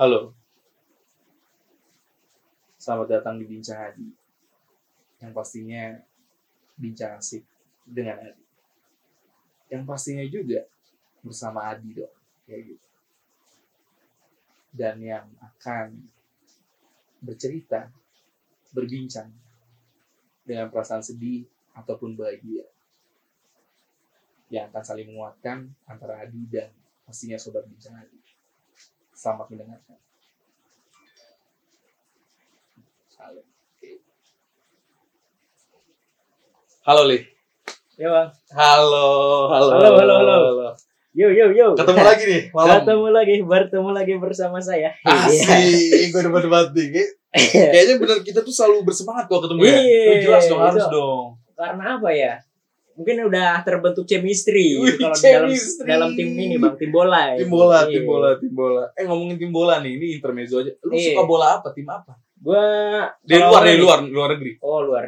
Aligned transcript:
Halo. 0.00 0.32
Selamat 2.80 3.20
datang 3.20 3.36
di 3.36 3.44
Bincang 3.44 3.84
Adi. 3.84 4.08
Yang 5.20 5.32
pastinya 5.36 5.92
bincang 6.72 7.20
asik 7.20 7.44
dengan 7.84 8.16
Adi. 8.32 8.44
Yang 9.68 9.84
pastinya 9.84 10.24
juga 10.24 10.64
bersama 11.20 11.68
Adi 11.68 12.00
dong. 12.00 12.16
Kayak 12.48 12.72
gitu. 12.72 12.88
Dan 14.72 15.04
yang 15.04 15.28
akan 15.36 15.92
bercerita, 17.20 17.92
berbincang 18.72 19.28
dengan 20.48 20.72
perasaan 20.72 21.04
sedih 21.04 21.44
ataupun 21.76 22.16
bahagia. 22.16 22.64
Yang 24.48 24.64
akan 24.72 24.80
saling 24.80 25.12
menguatkan 25.12 25.68
antara 25.84 26.24
Adi 26.24 26.48
dan 26.48 26.72
pastinya 27.04 27.36
sobat 27.36 27.68
bincang 27.68 28.00
Adi. 28.00 28.29
Selamat 29.20 29.52
mendengarkan. 29.52 30.00
Halo. 33.20 33.40
Halo, 36.88 37.02
Li. 37.04 37.20
Ya 38.00 38.08
bang. 38.08 38.28
Halo, 38.56 39.04
halo. 39.52 39.68
Halo, 39.76 39.92
halo, 40.00 40.14
halo. 40.24 40.68
Yo 41.12 41.28
yo 41.28 41.52
yo. 41.52 41.76
Ketemu 41.76 42.00
lagi 42.00 42.24
nih, 42.24 42.42
malam. 42.56 42.80
Ketemu 42.80 43.08
lagi, 43.12 43.36
bertemu 43.44 43.90
lagi 43.92 44.14
bersama 44.16 44.56
saya. 44.56 44.88
Asik, 45.04 46.08
gue 46.16 46.20
debat 46.24 46.40
debat 46.40 46.72
nih. 46.72 47.04
Kayaknya 47.76 47.94
bener 48.00 48.18
kita 48.24 48.40
tuh 48.40 48.56
selalu 48.56 48.88
bersemangat 48.88 49.28
kalau 49.28 49.44
ketemu 49.44 49.68
ya. 49.68 49.76
Iya, 49.84 50.12
jelas 50.24 50.44
dong, 50.48 50.64
harus 50.64 50.80
itu. 50.80 50.96
dong. 50.96 51.26
Karena 51.60 51.84
apa 52.00 52.08
ya? 52.08 52.32
Mungkin 53.00 53.16
udah 53.32 53.64
terbentuk 53.64 54.04
chemistry 54.04 54.76
Wih, 54.76 54.92
gitu 54.92 55.08
kalau 55.08 55.16
di 55.16 55.24
dalam 55.24 55.48
dalam 55.88 56.10
tim 56.12 56.28
ini 56.30 56.60
bang, 56.60 56.76
tim 56.76 56.92
bola. 56.92 57.32
ya. 57.32 57.40
Tim 57.40 57.48
bola, 57.48 57.78
Iya. 57.80 57.88
tim 57.88 58.04
bola, 58.04 58.28
tim 58.36 58.52
bola. 58.52 58.82
Eh 58.92 59.04
ngomongin 59.08 59.36
tim 59.40 59.48
bola 59.50 59.74
nih, 59.80 59.92
ini 59.96 60.06
intermezzo 60.12 60.60
aja. 60.60 60.72
Lu 60.84 60.92
Iya. 60.92 61.16
suka 61.16 61.24
bola 61.24 61.46
apa? 61.56 61.72
Tim 61.72 61.88
apa? 61.88 62.12
Gua 62.36 62.60
Dari 63.20 63.40
kalau 63.40 63.48
luar, 63.50 63.62
dari 63.64 63.72
ini- 63.72 63.82
luar, 63.82 63.98
luar 64.04 64.28
negeri. 64.30 64.52
Oh 64.60 64.80
luar. 64.80 65.04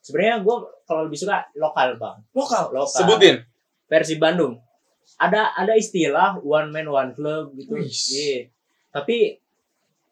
Sebenarnya 0.00 0.40
gua 0.40 0.56
kalau 0.82 1.04
lebih 1.04 1.18
suka 1.18 1.36
lokal 1.54 2.00
bang, 2.00 2.16
Lokal. 2.32 2.64
Lokal. 2.72 2.96
Sebutin. 3.04 3.36
versi 3.84 4.16
Bandung. 4.16 4.56
Ada 5.16 5.54
ada 5.54 5.72
istilah 5.72 6.40
one 6.40 6.68
man 6.68 6.88
one 6.88 7.10
club 7.12 7.52
gitu. 7.54 7.76
Iya. 7.78 8.48
Tapi 8.90 9.38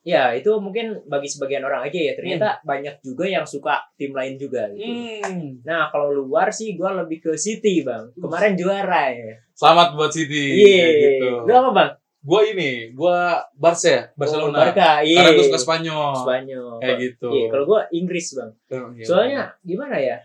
ya 0.04 0.36
itu 0.36 0.52
mungkin 0.60 1.00
bagi 1.08 1.26
sebagian 1.26 1.64
orang 1.64 1.88
aja 1.88 1.96
ya. 1.96 2.12
Ternyata 2.14 2.60
banyak 2.62 3.00
juga 3.00 3.24
yang 3.24 3.48
suka 3.48 3.80
tim 3.96 4.12
lain 4.12 4.36
juga 4.36 4.68
gitu. 4.76 5.24
Hmm. 5.24 5.64
Nah, 5.64 5.88
kalau 5.88 6.12
luar 6.12 6.52
sih 6.52 6.76
gua 6.76 6.92
lebih 7.02 7.24
ke 7.24 7.32
City, 7.40 7.80
Bang. 7.82 8.12
Kemarin 8.14 8.54
juara 8.54 9.10
ya. 9.10 9.40
Selamat 9.56 9.96
buat 9.96 10.12
City. 10.12 10.60
Iya. 10.60 10.86
Gitu. 10.92 11.28
Lu 11.48 11.52
apa, 11.56 11.70
Bang? 11.72 11.90
Gua 12.24 12.40
ini, 12.44 12.92
gua 12.96 13.44
Barca 13.56 13.88
ya, 13.88 14.02
Oh, 14.08 14.16
Barcelona. 14.16 14.56
Barca. 14.68 15.00
Iya. 15.04 15.18
Karena 15.24 15.30
gue 15.36 15.44
suka 15.48 15.60
Spanyol. 15.60 16.12
Spanyol. 16.20 16.68
Kayak 16.80 16.96
gitu. 17.00 17.28
Iya, 17.32 17.46
kalau 17.48 17.64
gua 17.64 17.80
Inggris, 17.92 18.26
Bang. 18.36 18.52
Oh, 18.76 18.92
iya. 18.92 19.04
Soalnya 19.04 19.42
gimana 19.64 19.96
ya? 20.00 20.16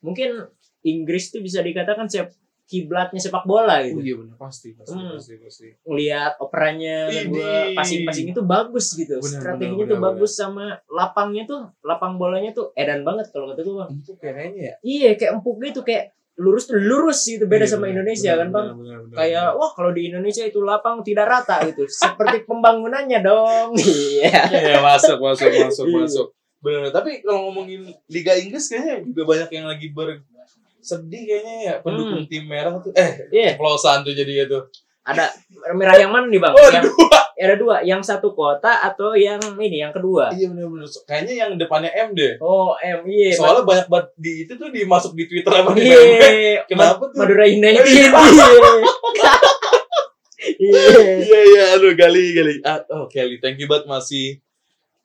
Mungkin 0.00 0.48
Inggris 0.84 1.32
tuh 1.34 1.40
bisa 1.44 1.60
dikatakan 1.60 2.08
sep 2.08 2.32
kiblatnya 2.66 3.16
sepak 3.16 3.42
bola 3.42 3.78
Oh 3.78 3.86
gitu. 3.86 4.00
iya 4.00 4.14
benar 4.16 4.34
pasti 4.36 4.74
pasti 4.74 4.92
Hmm. 4.92 5.14
pasti 5.14 5.34
pasti. 5.38 5.66
Ngelihat 5.82 6.32
operannya 6.36 6.98
Ini. 7.06 7.30
gua 7.30 7.52
passing-passing 7.72 8.26
itu 8.30 8.42
bagus 8.42 8.86
gitu. 8.92 9.16
Benar, 9.16 9.38
Strateginya 9.38 9.72
benar, 9.80 9.86
tuh 9.86 9.98
benar, 9.98 10.06
bagus 10.12 10.32
sama 10.32 10.64
lapangnya 10.88 11.42
tuh, 11.44 11.60
lapang 11.80 12.14
bolanya 12.16 12.50
tuh 12.50 12.74
edan 12.74 13.00
banget 13.00 13.30
kalau 13.30 13.48
kata 13.48 13.62
gua, 13.62 13.74
Bang. 13.80 13.90
Empuk 13.96 14.18
ya 14.18 14.32
kayaknya 14.32 14.60
ya. 14.60 14.74
Iya, 14.82 15.10
kayak 15.14 15.30
empuk 15.32 15.56
gitu 15.62 15.80
kayak 15.80 16.04
lurus 16.36 16.64
tuh 16.64 16.76
lurus 16.76 17.24
gitu 17.24 17.44
beda 17.44 17.64
Iya, 17.64 17.70
sama 17.70 17.80
benar, 17.82 17.92
Indonesia 17.96 18.28
benar, 18.28 18.36
kan, 18.36 18.48
Bang. 18.50 18.66
benar, 18.66 18.76
benar, 18.76 18.98
benar, 19.00 19.16
kayak 19.16 19.46
wah 19.54 19.70
kalau 19.72 19.90
di 19.90 20.02
Indonesia 20.04 20.44
itu 20.44 20.58
lapang 20.60 20.96
tidak 21.00 21.26
rata 21.26 21.56
gitu 21.64 21.82
seperti 21.86 22.36
pembangunannya 22.44 23.18
dong 23.20 23.72
iya 23.80 24.44
Iya 24.44 24.78
masuk 24.80 25.16
masuk 25.16 25.48
masuk 25.48 25.86
Iya. 25.86 25.96
masuk. 25.98 26.28
Benar. 26.56 26.90
Tapi 26.90 27.22
kalau 27.22 27.46
ngomongin 27.46 27.88
Liga 28.06 28.34
Inggris 28.34 28.66
kayaknya 28.66 29.06
juga 29.06 29.22
banyak 29.24 29.48
yang 29.50 29.66
lagi 29.66 29.86
bersedih 30.86 31.22
kayaknya 31.26 31.54
ya 31.60 31.74
pendukung 31.82 32.22
tim 32.24 32.46
merah 32.46 32.78
tuh. 32.78 32.94
Eh, 32.94 33.10
Hmm. 33.26 33.34
Iya. 33.34 33.58
tuh 34.00 34.14
jadi 34.14 34.32
itu. 34.46 34.58
ada 35.02 35.30
merah 35.70 35.94
yang 35.94 36.10
mana 36.10 36.26
nih 36.26 36.38
bang 36.38 36.50
Oh, 36.50 36.66
yang 36.66 36.82
dua. 36.82 37.18
ada 37.36 37.54
dua 37.54 37.76
yang 37.80 38.02
satu 38.02 38.34
kota 38.34 38.82
atau 38.82 39.14
yang 39.14 39.38
ini 39.54 39.78
yang 39.78 39.90
kedua 39.90 40.30
Iya 40.30 40.50
benar 40.50 40.66
benar. 40.66 40.90
Kayaknya 41.06 41.34
yang 41.36 41.50
depannya 41.54 41.90
M 41.92 42.10
deh. 42.10 42.34
oh 42.40 42.74
M 42.76 43.06
iya 43.06 43.30
Soalnya 43.30 43.62
banyak 43.62 43.86
banget 43.86 44.08
di 44.16 44.42
itu 44.42 44.54
tuh 44.54 44.66
dimasuk 44.66 45.14
di 45.14 45.26
Twitter 45.26 45.52
apa 45.52 45.70
di 45.72 45.86
iya. 45.86 46.66
Kenapa 46.66 47.06
tuh? 47.06 47.14
Madura 47.14 47.46
United 47.46 47.86
Iya. 47.86 48.10
iya 50.58 50.82
Iya 51.22 51.40
iya, 51.44 51.62
aduh 51.74 51.94
Gali 51.94 52.24
Gali. 52.32 52.54
Ah, 52.62 52.82
oh 52.90 53.06
Kelly, 53.06 53.38
thank 53.38 53.58
you 53.58 53.66
banget 53.66 53.86
masih 53.86 54.42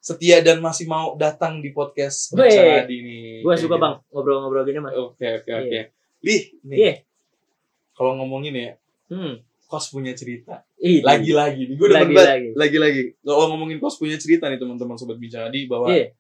setia 0.02 0.42
dan 0.42 0.58
masih 0.60 0.90
mau 0.90 1.14
datang 1.14 1.62
di 1.62 1.70
podcast. 1.70 2.34
Bicara 2.34 2.84
Adi 2.84 2.98
nih. 3.06 3.46
gue 3.46 3.54
suka 3.54 3.78
gitu. 3.78 3.84
bang 3.86 3.96
ngobrol-ngobrol 4.10 4.66
gini 4.66 4.80
mas 4.82 4.98
Oke 4.98 5.46
oke 5.46 5.52
oke. 5.54 5.70
Iya. 5.70 5.84
Lih, 6.22 6.42
nih. 6.66 6.78
Iya. 6.78 6.94
Kalau 7.94 8.18
ngomongin 8.18 8.54
ya, 8.58 8.72
hmm 9.14 9.46
kos 9.72 9.88
punya 9.88 10.12
cerita. 10.12 10.68
Lagi-lagi 10.82 11.80
gue 11.80 11.88
udah 11.88 12.04
Lagi. 12.04 12.52
Lagi-lagi. 12.60 13.24
Kalau 13.24 13.56
ngomongin 13.56 13.80
kos 13.80 13.96
punya 13.96 14.20
cerita 14.20 14.52
nih 14.52 14.60
teman-teman 14.60 15.00
sobat 15.00 15.16
bincang 15.16 15.48
Adi 15.48 15.64
bahwa 15.64 15.88
iya 15.88 16.12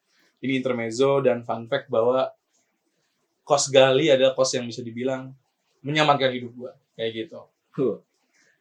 ini 0.41 0.57
intermezzo 0.57 1.21
dan 1.21 1.45
fun 1.45 1.69
fact 1.69 1.87
bahwa 1.87 2.33
kos 3.45 3.69
Gali 3.69 4.09
adalah 4.09 4.33
kos 4.33 4.57
yang 4.57 4.65
bisa 4.65 4.81
dibilang 4.81 5.31
menyamankan 5.85 6.33
hidup 6.33 6.51
gua 6.57 6.71
kayak 6.97 7.25
gitu. 7.25 7.41
Huh. 7.77 8.01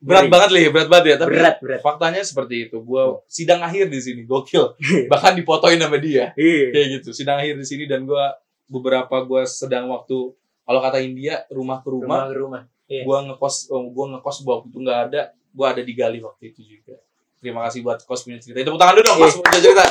Berat 0.00 0.27
Ngeri. 0.27 0.33
banget 0.33 0.50
li, 0.56 0.62
berat 0.72 0.88
banget 0.88 1.05
ya. 1.06 1.16
Tapi 1.21 1.31
berat 1.37 1.56
berat 1.61 1.81
faktanya 1.84 2.21
seperti 2.25 2.55
itu. 2.66 2.81
Gua 2.81 3.21
sidang 3.28 3.61
akhir 3.61 3.93
di 3.93 4.00
sini, 4.00 4.25
gokil. 4.25 4.72
Bahkan 5.12 5.37
dipotoin 5.37 5.77
sama 5.77 6.00
dia. 6.00 6.33
iya 6.34 6.72
Kayak 6.72 6.87
gitu. 7.00 7.09
Sidang 7.12 7.37
akhir 7.37 7.61
di 7.61 7.66
sini 7.69 7.84
dan 7.84 8.09
gua 8.09 8.33
beberapa 8.65 9.12
gua 9.22 9.44
sedang 9.44 9.93
waktu 9.93 10.33
kalau 10.65 10.81
kata 10.81 10.99
India 10.99 11.44
rumah 11.50 11.84
ke 11.84 11.88
rumah, 11.91 12.25
rumah 12.25 12.27
ke 12.27 12.37
rumah 12.37 12.62
Iya. 12.91 13.06
gua 13.06 13.22
ngekos 13.22 13.71
oh, 13.71 13.87
gua 13.94 14.06
ngekos 14.16 14.37
waktu 14.43 14.66
itu 14.66 14.78
nggak 14.83 15.00
ada, 15.06 15.21
gua 15.55 15.66
ada 15.71 15.83
di 15.84 15.93
Gali 15.94 16.19
waktu 16.19 16.50
itu 16.50 16.67
juga. 16.67 16.99
Terima 17.38 17.62
kasih 17.65 17.81
buat 17.81 18.03
kos 18.03 18.27
punya 18.27 18.43
cerita. 18.43 18.61
Tepuk 18.61 18.77
tangan 18.77 18.99
dulu 18.99 19.05
dong, 19.06 19.19
Iya. 19.21 19.25
kos 19.31 19.37
punya 19.38 19.61
cerita. 19.62 19.84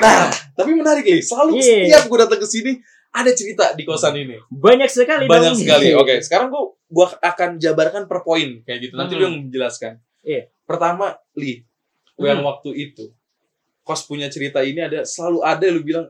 Nah, 0.00 0.28
tapi 0.56 0.70
menarik 0.74 1.04
nih. 1.04 1.22
Selalu 1.22 1.50
Iya. 1.56 1.62
setiap 1.62 2.02
gua 2.08 2.18
datang 2.24 2.40
ke 2.40 2.48
sini 2.48 2.72
ada 3.10 3.30
cerita 3.30 3.74
di 3.74 3.82
kosan 3.82 4.14
ini. 4.14 4.38
banyak 4.48 4.86
sekali 4.86 5.26
Banyak 5.26 5.52
dong. 5.52 5.60
sekali. 5.60 5.88
Oke, 6.00 6.20
sekarang 6.20 6.48
gua 6.48 6.70
gua 6.86 7.06
akan 7.16 7.56
jabarkan 7.56 8.06
per 8.06 8.22
poin 8.22 8.62
kayak 8.62 8.78
gitu. 8.82 8.94
Nanti 8.94 9.14
Hmm. 9.14 9.20
lu 9.20 9.24
yang 9.24 9.36
menjelaskan. 9.44 9.98
Iya. 10.20 10.46
Pertama, 10.62 11.12
Li, 11.34 11.66
yang 12.16 12.38
Hmm. 12.38 12.48
waktu 12.48 12.70
itu 12.72 13.10
kos 13.80 14.04
punya 14.04 14.26
cerita 14.26 14.60
ini 14.60 14.78
ada 14.78 15.02
selalu 15.02 15.38
ada 15.40 15.66
lu 15.66 15.80
bilang 15.80 16.06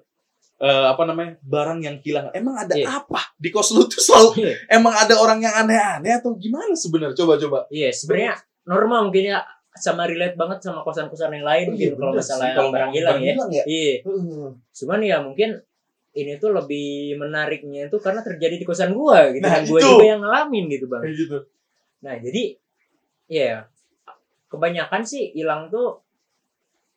eh, 0.59 0.87
apa 0.87 1.01
namanya 1.03 1.41
barang 1.41 1.81
yang 1.81 1.97
hilang. 1.99 2.29
Emang 2.31 2.53
ada 2.55 2.77
Iya. 2.77 3.01
apa 3.01 3.33
di 3.35 3.49
kos 3.49 3.73
lu 3.73 3.89
tuh 3.89 3.97
selalu? 3.99 4.45
Iya. 4.45 4.55
Emang 4.71 4.93
ada 4.93 5.17
orang 5.17 5.41
yang 5.41 5.57
aneh-aneh 5.57 6.13
atau 6.15 6.37
gimana 6.37 6.77
sebenarnya? 6.77 7.17
Coba 7.17 7.41
coba. 7.41 7.59
Iya, 7.69 7.89
sebenarnya 7.91 8.37
normal 8.63 9.09
mungkin 9.09 9.25
ya 9.27 9.41
sama 9.73 10.05
relate 10.05 10.37
banget 10.37 10.61
sama 10.61 10.83
kosan-kosan 10.83 11.33
yang 11.33 11.47
lain 11.47 11.67
gitu 11.75 11.97
kalau 11.97 12.13
bener 12.13 12.21
masalah 12.21 12.45
sih, 12.45 12.53
kalau 12.53 12.71
barang 12.71 12.93
hilang 12.93 13.19
ya. 13.23 13.33
ya. 13.49 13.65
Iya, 13.65 13.95
Uh, 14.05 14.53
cuman 14.71 15.01
ya 15.01 15.17
mungkin 15.23 15.51
ini 16.13 16.37
tuh 16.37 16.51
lebih 16.51 17.15
menariknya 17.17 17.87
itu 17.87 17.97
karena 17.97 18.21
terjadi 18.21 18.57
di 18.57 18.67
kosan 18.67 18.91
gua 18.93 19.31
gitu. 19.31 19.47
Nah, 19.47 19.63
Dan 19.63 19.65
gua 19.67 19.81
juga 19.81 20.05
yang 20.05 20.21
ngalamin 20.21 20.65
gitu, 20.67 20.87
Bang. 20.87 21.03
kayak 21.03 21.17
gitu. 21.17 21.39
Nah, 22.01 22.15
jadi 22.19 22.43
ya 23.31 23.53
kebanyakan 24.47 25.03
sih 25.03 25.31
hilang 25.31 25.71
tuh 25.71 26.03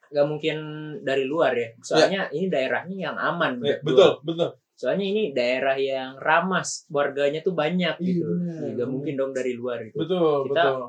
gak 0.10 0.26
mungkin 0.26 0.58
dari 1.02 1.26
luar 1.26 1.54
ya. 1.54 1.70
Soalnya 1.80 2.30
ini 2.30 2.50
daerahnya 2.50 2.98
yang 3.10 3.18
aman 3.18 3.58
gua. 3.58 3.78
betul, 3.82 4.12
betul. 4.22 4.50
Soalnya 4.74 5.06
ini 5.06 5.24
daerah 5.32 5.78
yang 5.78 6.18
ramah, 6.18 6.66
warganya 6.90 7.40
tuh 7.40 7.54
banyak 7.54 7.94
Iya, 8.02 8.08
gitu. 8.10 8.26
benar, 8.26 8.74
Gak 8.74 8.90
mungkin 8.90 9.14
dong 9.14 9.32
dari 9.32 9.54
luar 9.54 9.86
gitu. 9.86 10.02
Betul, 10.02 10.50
Kita- 10.50 10.66
betul. 10.66 10.82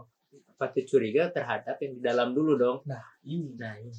Patut 0.55 0.85
curiga 0.87 1.29
terhadap 1.29 1.77
yang 1.79 1.93
di 1.93 2.01
dalam 2.01 2.31
dulu 2.33 2.55
dong. 2.55 2.79
Ini, 3.27 3.59
Nah, 3.59 3.75
ini. 3.77 3.91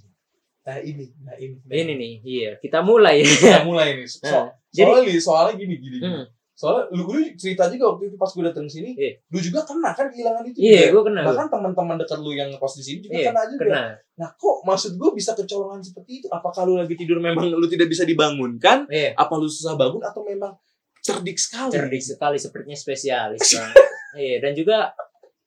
Nah 0.65 0.77
ini, 0.77 1.05
nah 1.21 1.35
ini. 1.35 1.55
Ini 1.63 1.93
nih, 1.93 2.13
iya. 2.21 2.51
Kita 2.57 2.81
mulai. 2.81 3.21
Kita 3.21 3.61
mulai 3.61 3.93
nih. 3.95 4.07
So, 4.11 4.25
Nah, 4.25 4.49
jadi- 4.69 4.89
soalnya, 4.89 5.05
Li, 5.05 5.21
soalnya 5.21 5.53
gini, 5.55 5.75
gini, 5.77 5.97
gini. 5.97 6.03
Hmm, 6.03 6.25
Soalnya 6.51 6.87
lu, 6.89 7.03
lu 7.05 7.19
cerita 7.35 7.67
juga 7.67 7.91
waktu 7.91 8.07
itu 8.07 8.15
pas 8.15 8.31
gue 8.31 8.39
datang 8.41 8.63
sini, 8.65 8.95
Iya. 8.95 9.19
lu 9.27 9.39
juga 9.39 9.59
kena 9.61 9.91
kan 9.91 10.07
kehilangan 10.07 10.43
itu. 10.45 10.57
Iya, 10.57 10.87
gue 10.89 11.03
kenal. 11.03 11.23
Bahkan 11.27 11.47
teman-teman 11.49 11.95
dekat 11.97 12.17
lu 12.17 12.31
yang 12.31 12.47
kos 12.55 12.75
di 12.75 12.83
sini 12.85 12.97
juga 13.01 13.11
Iya, 13.13 13.27
kena 13.29 13.41
juga. 13.45 13.59
Kena. 13.61 13.83
Nah, 14.15 14.29
kok 14.33 14.57
maksud 14.63 14.91
gue 14.95 15.09
bisa 15.11 15.31
kecolongan 15.31 15.79
seperti 15.79 16.11
itu? 16.17 16.27
Apakah 16.29 16.63
lu 16.63 16.79
lagi 16.79 16.95
tidur 16.95 17.19
memang 17.19 17.43
lu 17.45 17.67
tidak 17.67 17.85
bisa 17.85 18.01
dibangunkan? 18.03 18.87
Iya. 18.87 19.11
Apa 19.13 19.35
lu 19.35 19.45
susah 19.45 19.75
bangun 19.75 19.99
atau 19.99 20.23
memang 20.23 20.55
cerdik 20.97 21.35
sekali? 21.35 21.71
Cerdik 21.71 21.99
sekali 22.01 22.37
sepertinya 22.37 22.73
spesialis, 22.73 23.43
Bang. 23.53 23.75
iya, 24.15 24.39
dan 24.39 24.55
juga 24.55 24.95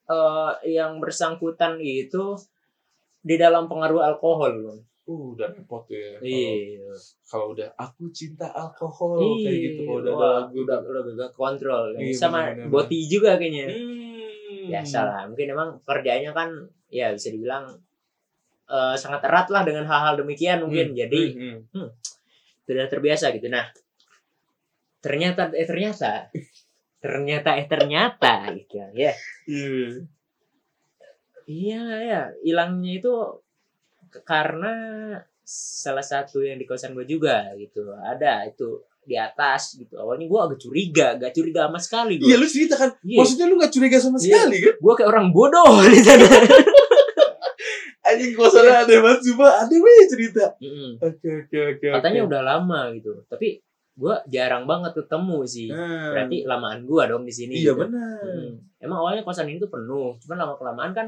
eh, 0.05 0.53
yang 0.71 1.01
bersangkutan 1.01 1.81
itu 1.81 2.37
di 3.19 3.35
dalam 3.35 3.65
pengaruh 3.65 4.05
alkohol, 4.05 4.53
Bang. 4.61 4.81
Uh, 5.09 5.33
udah 5.33 5.49
repot 5.49 5.89
ya. 5.89 6.21
Kalau- 6.21 6.29
Iya. 6.29 6.93
Kalau 7.25 7.47
udah 7.57 7.69
aku 7.75 8.13
cinta 8.13 8.45
alkohol 8.47 9.41
kayak 9.41 9.57
gitu 9.59 9.81
kalau 9.83 9.99
udah 9.99 10.13
ada 10.13 10.21
Wah, 10.21 10.33
lagu 10.45 10.57
udah 10.61 10.79
udah 10.85 11.03
gak 11.17 11.33
kontrol. 11.33 11.83
Iya, 11.97 12.13
Sama 12.13 12.39
bener-bener. 12.53 12.69
boti 12.69 12.99
juga 13.05 13.31
kayaknya. 13.35 13.67
Hmm. 13.73 14.69
Biasa 14.69 14.99
lah. 15.03 15.23
Mungkin 15.27 15.49
emang 15.49 15.71
kerjanya 15.83 16.31
kan 16.31 16.53
ya 16.89 17.09
bisa 17.11 17.29
dibilang 17.29 17.73
eh, 18.69 18.95
sangat 18.95 19.25
erat 19.25 19.49
lah 19.49 19.65
dengan 19.65 19.89
hal-hal 19.89 20.21
demikian 20.21 20.61
mungkin. 20.61 20.93
Jadi 20.93 21.23
Hmm, 21.33 21.59
hmm. 21.73 21.89
sudah 22.63 22.85
terbiasa 22.85 23.33
gitu. 23.33 23.49
Nah, 23.49 23.65
ternyata 25.01 25.49
eh 25.53 25.65
ternyata 25.65 26.29
ternyata 27.01 27.57
eh 27.57 27.65
ternyata 27.65 28.33
gitu 28.53 28.77
ya. 28.77 28.93
Iya. 28.93 29.13
Iya 31.49 31.81
ya, 32.05 32.21
hilangnya 32.45 33.01
itu 33.01 33.13
karena 34.23 34.73
salah 35.43 36.03
satu 36.03 36.41
yang 36.41 36.57
di 36.57 36.65
kosan 36.65 36.93
gue 36.93 37.05
juga 37.05 37.49
gitu. 37.55 37.89
Ada 37.95 38.45
itu 38.47 38.85
di 39.03 39.17
atas 39.17 39.75
gitu. 39.75 39.97
Awalnya 39.97 40.29
gue 40.29 40.41
agak 40.43 40.59
curiga, 40.61 41.07
gak 41.17 41.33
curiga 41.33 41.65
sama 41.67 41.81
sekali 41.81 42.21
gue. 42.21 42.29
Iya 42.29 42.37
lu 42.37 42.45
cerita 42.45 42.75
kan. 42.77 42.91
Iya. 43.01 43.19
Maksudnya 43.21 43.47
lu 43.47 43.57
gak 43.57 43.73
curiga 43.73 43.97
sama 43.97 44.17
Iya. 44.17 44.25
sekali 44.29 44.57
kan? 44.61 44.75
Gue 44.77 44.93
kayak 44.95 45.09
orang 45.09 45.27
bodoh 45.33 45.73
di 45.95 46.01
sana. 46.01 46.29
Anjing 48.05 48.33
kosannya 48.33 48.73
ada 48.89 48.95
banget 49.05 49.21
coba 49.33 49.47
ada 49.61 49.75
weh 49.75 50.01
cerita. 50.09 50.45
Oke 51.01 51.29
oke 51.45 51.57
oke. 51.77 51.87
Katanya 51.93 52.21
udah 52.25 52.41
lama 52.41 52.81
gitu. 52.97 53.21
Tapi 53.29 53.61
gue 53.99 54.15
jarang 54.31 54.65
banget 54.65 54.95
ketemu 54.95 55.39
sih. 55.45 55.69
Nah, 55.69 56.15
Berarti 56.15 56.47
lamaan 56.47 56.87
gue 56.87 57.03
dong 57.05 57.25
di 57.27 57.35
sini. 57.35 57.59
iya 57.59 57.75
gitu. 57.75 57.85
benar. 57.85 58.23
Hmm. 58.23 58.53
Emang 58.79 58.99
awalnya 59.03 59.27
kosan 59.27 59.51
ini 59.51 59.59
tuh 59.59 59.69
penuh, 59.69 60.17
cuman 60.23 60.37
lama 60.39 60.55
kelamaan 60.55 60.93
kan 60.95 61.07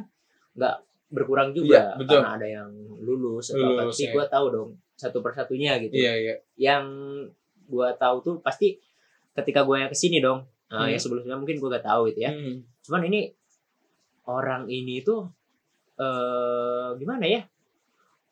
nggak 0.58 0.76
berkurang 1.11 1.51
Iya, 1.51 1.55
juga 1.55 1.81
betul. 1.99 2.19
karena 2.19 2.31
ada 2.33 2.47
yang 2.49 2.71
lulus 2.99 3.51
atau. 3.51 3.61
Lulus, 3.61 3.93
Tapi 3.93 4.07
ya. 4.07 4.12
gue 4.15 4.25
tahu 4.27 4.47
dong 4.49 4.71
satu 4.95 5.19
persatunya 5.19 5.73
gitu. 5.81 5.95
Iya 5.95 6.12
iya. 6.15 6.35
Yang 6.57 6.85
gue 7.67 7.89
tahu 7.97 8.17
tuh 8.21 8.35
pasti 8.39 8.79
ketika 9.33 9.62
gue 9.62 9.87
ke 9.87 9.97
sini 9.97 10.19
dong. 10.19 10.47
Nah, 10.71 10.87
Hmm. 10.87 10.91
yang 10.91 11.01
sebelumnya 11.01 11.35
mungkin 11.35 11.57
gue 11.57 11.69
gak 11.69 11.83
tahu 11.83 12.09
gitu 12.09 12.21
ya. 12.21 12.31
Hmm. 12.31 12.62
Cuman 12.81 13.03
ini 13.05 13.21
orang 14.25 14.67
ini 14.67 15.01
tuh 15.01 15.27
eh 15.97 16.89
gimana 16.97 17.25
ya? 17.25 17.43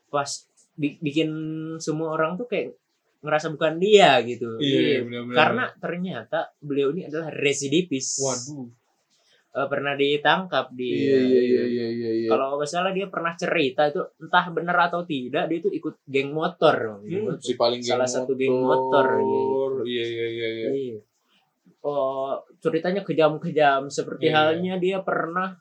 Pas 0.08 0.28
bi- 0.72 0.98
bikin 0.98 1.28
semua 1.76 2.12
orang 2.12 2.34
tuh 2.34 2.46
kayak 2.46 2.78
ngerasa 3.18 3.50
bukan 3.50 3.76
dia 3.76 4.22
gitu. 4.22 4.54
Iya 4.56 4.78
Iya. 4.78 4.98
benar-benar. 5.02 5.34
Karena 5.36 5.64
ternyata 5.74 6.38
beliau 6.60 6.94
ini 6.94 7.04
adalah 7.04 7.28
residivis. 7.28 8.22
waduh. 8.22 8.70
Eh, 9.58 9.66
pernah 9.66 9.98
ditangkap 9.98 10.70
di 10.70 11.10
Iya 11.10 11.18
iya 11.18 11.42
iya 11.42 11.62
iya 11.66 11.86
iya. 11.90 12.10
iya. 12.14 12.28
kalau 12.30 12.54
nggak 12.54 12.70
salah 12.70 12.94
dia 12.94 13.10
pernah 13.10 13.34
cerita 13.34 13.90
itu 13.90 13.98
entah 14.22 14.46
benar 14.54 14.76
atau 14.86 15.02
tidak 15.02 15.50
dia 15.50 15.58
itu 15.58 15.66
ikut 15.74 15.98
geng 16.06 16.30
motor 16.30 17.02
Hmm, 17.02 17.34
si 17.42 17.58
paling 17.58 17.82
Salah 17.82 18.06
geng 18.06 18.14
satu 18.22 18.32
geng 18.38 18.54
motor, 18.54 19.06
iya, 19.18 19.42
Iya 19.82 20.04
iya 20.06 20.26
iya 20.30 20.48
iya. 20.54 20.68
Iya. 20.70 20.98
Oh, 21.82 22.38
ceritanya 22.62 23.02
kejam-kejam 23.02 23.90
seperti 23.90 24.30
Iya. 24.30 24.34
halnya 24.38 24.74
dia 24.78 24.98
pernah 25.02 25.58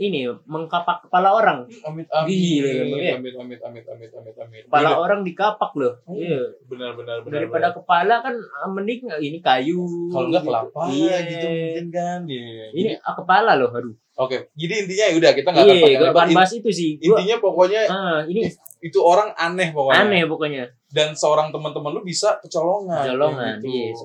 ini 0.00 0.24
mengkapak 0.44 1.04
kepala 1.04 1.28
orang 1.30 1.68
Amit 1.84 2.08
amit. 2.08 2.32
Gila, 2.32 2.70
emang 2.82 2.98
ya. 2.98 3.12
Amit 3.14 3.34
amit 3.36 3.60
amit 3.60 3.84
amit 3.84 4.10
amit 4.10 4.32
amit. 4.34 4.62
kepala 4.64 4.88
Bener. 4.90 4.98
orang 4.98 5.20
dikapak 5.20 5.70
loh 5.76 5.92
Oh, 6.02 6.16
iya 6.16 6.40
Benar 6.64 6.96
benar 6.96 7.20
benar. 7.20 7.32
daripada 7.36 7.68
benar. 7.68 7.76
kepala 7.76 8.14
kan 8.20 8.34
ah, 8.34 8.70
mending 8.70 9.00
ini 9.20 9.38
kayu 9.38 9.84
kalau 10.08 10.26
enggak 10.26 10.40
gitu. 10.40 10.48
kelapa 10.48 10.82
iya. 10.88 11.16
gitu 11.22 11.46
mungkin 11.46 11.86
kan. 11.90 12.20
Iya. 12.24 12.64
ini 12.72 12.90
ah, 12.98 13.14
kepala 13.14 13.52
loh 13.54 13.70
aduh 13.70 13.92
Oke, 14.16 14.52
jadi 14.52 14.84
intinya 14.84 15.04
ya 15.06 15.14
udah 15.16 15.30
kita 15.32 15.48
nggak 15.48 15.64
akan 15.64 15.76
iya 15.76 15.96
lebar. 15.96 16.12
akan 16.12 16.28
bahas 16.34 16.52
itu 16.52 16.70
sih 16.70 16.90
Gua, 16.98 17.16
Intinya 17.16 17.36
pokoknya 17.38 17.80
ah, 17.86 18.20
ini 18.22 18.42
itu 18.80 18.98
orang 18.98 19.32
aneh 19.34 19.68
pokoknya. 19.70 19.96
aneh 19.98 20.22
pokoknya 20.24 20.64
Dan 20.88 21.12
seorang 21.12 21.48
teman-teman 21.48 21.92
lu 21.92 22.02
bisa 22.02 22.36
kecolongan. 22.38 23.04
Kecolongan, 23.06 23.56
iya. 23.62 23.92
gitu. 23.92 24.04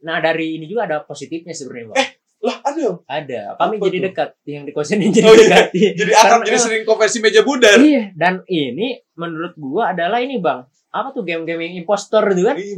Nah 0.00 0.18
dari 0.18 0.58
ini 0.58 0.66
juga 0.66 0.84
ada 0.84 1.02
positifnya 1.02 1.50
sebenarnya, 1.50 1.90
Bang. 1.90 1.98
Lah 2.38 2.56
ada. 2.62 2.86
Ada. 3.04 3.40
Kami 3.56 3.74
Apa 3.76 3.84
jadi 3.86 3.98
tuh? 3.98 4.04
dekat. 4.08 4.28
Yang 4.44 4.62
di 4.62 4.72
kosan 4.72 4.98
ini 4.98 5.10
jadi 5.10 5.26
Oh, 5.26 5.34
iya. 5.34 5.42
dekat. 5.42 5.66
Iya. 5.74 5.90
Jadi 6.00 6.12
akrab 6.14 6.40
jadi 6.42 6.58
sering 6.58 6.82
konversi 6.84 7.18
meja 7.18 7.40
bundar. 7.42 7.76
Iya. 7.76 8.02
Dan 8.14 8.34
ini 8.46 8.88
menurut 9.12 9.54
gua 9.54 9.90
adalah 9.90 10.18
ini 10.18 10.38
bang. 10.38 10.62
Apa 10.88 11.10
tuh 11.10 11.22
game-game 11.22 11.66
yang 11.66 11.74
impostor 11.78 12.22
itu 12.28 12.42
kan? 12.44 12.54
Iya. 12.54 12.76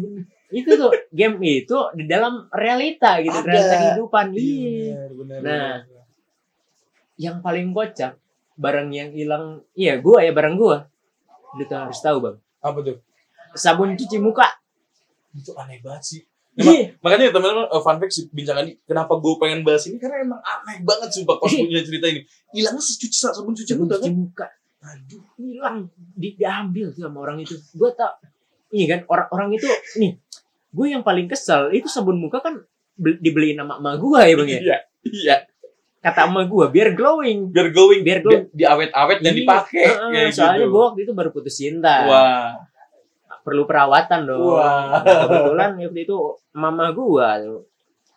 Itu 0.50 0.70
tuh 0.74 0.90
game 1.12 1.36
itu 1.40 1.76
di 1.92 2.04
dalam 2.04 2.48
realita 2.50 3.20
gitu, 3.20 3.36
Ada. 3.36 3.46
realita 3.46 3.74
kehidupan. 3.76 4.26
Iya. 4.32 4.40
Iya 4.40 5.00
benar. 5.12 5.38
Nah. 5.38 5.74
benar. 5.84 6.00
Yang 7.14 7.36
paling 7.38 7.66
kocak 7.70 8.12
barang 8.56 8.88
yang 8.90 9.10
hilang, 9.12 9.44
iya 9.74 10.00
gua 10.00 10.24
ya 10.24 10.32
barang 10.32 10.56
gua. 10.56 10.88
Lu 11.52 11.62
tuh 11.62 11.76
harus 11.76 11.98
tahu 11.98 12.16
bang. 12.18 12.36
apa 12.58 12.78
tuh? 12.80 12.96
Sabun 13.52 13.92
cuci 13.92 14.16
muka. 14.16 14.48
Itu 15.32 15.52
aneh 15.54 15.80
banget 15.80 16.02
sih. 16.02 16.20
Iya. 16.62 16.84
makanya 16.98 17.24
teman-teman 17.30 17.66
uh, 17.66 17.78
fun 17.78 17.96
fact 17.96 18.12
bincangan 18.30 18.62
ini 18.62 18.76
kenapa 18.82 19.12
gue 19.14 19.34
pengen 19.36 19.60
bahas 19.60 19.84
ini? 19.84 19.96
Karena 19.96 20.20
emang 20.20 20.40
aneh 20.40 20.80
banget 20.80 21.08
sumpah 21.10 21.36
pas 21.36 21.48
Iya. 21.48 21.60
punya 21.62 21.80
cerita 21.80 22.06
ini. 22.06 22.20
Hilangnya 22.50 22.80
secuci 22.80 23.16
sabun 23.16 23.52
cuci 23.52 23.72
muka 23.74 23.94
cuci 23.94 24.02
kan? 24.02 24.12
Muka. 24.12 24.46
aduh 24.80 25.24
hilang. 25.36 25.76
Di, 25.94 26.28
diambil 26.34 26.88
tuh 26.90 27.02
sama 27.02 27.18
orang 27.20 27.36
itu. 27.38 27.52
Gue 27.72 27.90
tak 27.92 28.20
ini 28.70 28.84
kan 28.84 29.04
orang 29.06 29.28
orang 29.30 29.48
itu 29.52 29.66
nih 29.96 30.16
gue 30.70 30.86
yang 30.86 31.02
paling 31.02 31.26
kesel 31.26 31.68
itu 31.70 31.84
sabun 31.84 32.16
muka 32.16 32.38
kan 32.38 32.54
bel- 32.94 33.18
dibeliin 33.18 33.56
sama 33.56 33.76
emak 33.76 33.98
gue 33.98 34.20
ya 34.20 34.34
bang 34.36 34.48
ya? 34.48 34.60
Iya 34.60 34.78
iya. 35.04 35.36
Kata 36.00 36.26
emak 36.26 36.48
gue 36.48 36.64
biar 36.70 36.88
glowing. 36.92 37.52
Biar 37.52 37.68
glowing. 37.68 38.00
Biar 38.00 38.18
glowing. 38.20 38.48
di 38.50 38.64
awet-awet 38.64 39.20
dan 39.20 39.32
Iya, 39.32 39.38
dipakai. 39.38 39.84
Kayak 40.08 40.32
soalnya 40.32 40.64
gitu. 40.64 40.72
gue 40.72 40.82
waktu 40.82 41.00
itu 41.04 41.12
baru 41.12 41.28
putus 41.28 41.54
cinta. 41.54 41.94
Wah 42.08 42.56
perlu 43.42 43.64
perawatan 43.64 44.28
dong. 44.28 44.40
Wah. 44.56 45.00
Nah, 45.00 45.24
kebetulan 45.26 45.70
waktu 45.80 46.00
itu 46.04 46.16
mama 46.56 46.92
tuh 46.92 47.20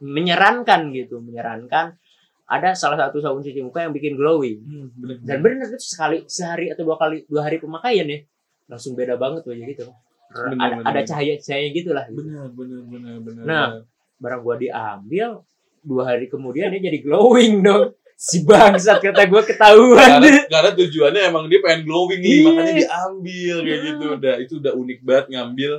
menyarankan 0.04 0.92
gitu 0.92 1.24
menyarankan 1.24 1.96
ada 2.44 2.76
salah 2.76 3.00
satu 3.00 3.24
sabun 3.24 3.40
cuci 3.40 3.64
muka 3.64 3.88
yang 3.88 3.96
bikin 3.96 4.20
glowing. 4.20 4.60
Hmm, 4.62 4.88
bener, 5.00 5.18
dan 5.24 5.38
benar 5.40 5.68
itu 5.72 5.80
sekali 5.80 6.28
sehari 6.28 6.70
atau 6.70 6.84
dua 6.84 7.00
kali 7.00 7.24
dua 7.26 7.48
hari 7.48 7.58
pemakaian 7.58 8.04
ya. 8.06 8.20
Langsung 8.68 8.94
beda 9.00 9.16
banget 9.16 9.48
wajah 9.48 9.66
gitu. 9.66 9.88
Bener, 10.34 10.58
ada, 10.60 10.76
bener, 10.82 10.90
ada 10.90 11.02
cahaya 11.06 11.34
cahaya 11.38 11.68
gitu 11.70 11.94
lah 11.94 12.10
bener 12.10 12.50
bener 12.58 12.82
bener 12.90 13.16
bener 13.22 13.44
Nah. 13.46 13.70
barang 14.18 14.42
gua 14.42 14.56
diambil 14.58 15.46
dua 15.86 16.04
hari 16.10 16.26
kemudian 16.26 16.74
dia 16.74 16.82
jadi 16.90 17.00
glowing 17.06 17.62
dong 17.62 17.94
si 18.16 18.42
bangsat 18.44 19.00
kata 19.00 19.26
gua 19.28 19.42
ketahuan. 19.42 20.20
Karena, 20.22 20.46
karena 20.48 20.72
tujuannya 20.74 21.22
emang 21.28 21.46
dia 21.48 21.60
pengen 21.60 21.82
glowing 21.84 22.20
nih 22.20 22.32
Iya. 22.32 22.44
makanya 22.46 22.74
diambil 22.78 23.56
kayak 23.62 23.80
gitu. 23.84 24.06
Udah 24.16 24.36
itu 24.40 24.54
udah 24.60 24.74
unik 24.74 25.00
banget 25.02 25.26
ngambil 25.32 25.72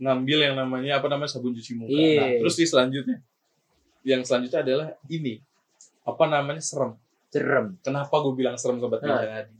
ngambil 0.00 0.38
yang 0.40 0.54
namanya 0.56 0.92
apa 0.96 1.06
namanya 1.06 1.28
sabun 1.28 1.52
cuci 1.52 1.72
muka. 1.76 1.92
Iya. 1.92 2.16
nah, 2.16 2.28
terus 2.40 2.56
di 2.56 2.64
selanjutnya. 2.64 3.16
Yang 4.00 4.20
selanjutnya 4.26 4.60
adalah 4.62 4.88
ini. 5.06 5.34
Apa 6.02 6.24
namanya 6.24 6.62
serem. 6.64 6.96
Cerem 7.28 7.76
kenapa 7.80 8.14
gue 8.18 8.34
bilang 8.34 8.56
serem 8.56 8.78
sobat 8.78 9.00
Nah. 9.02 9.20
tadi 9.20 9.54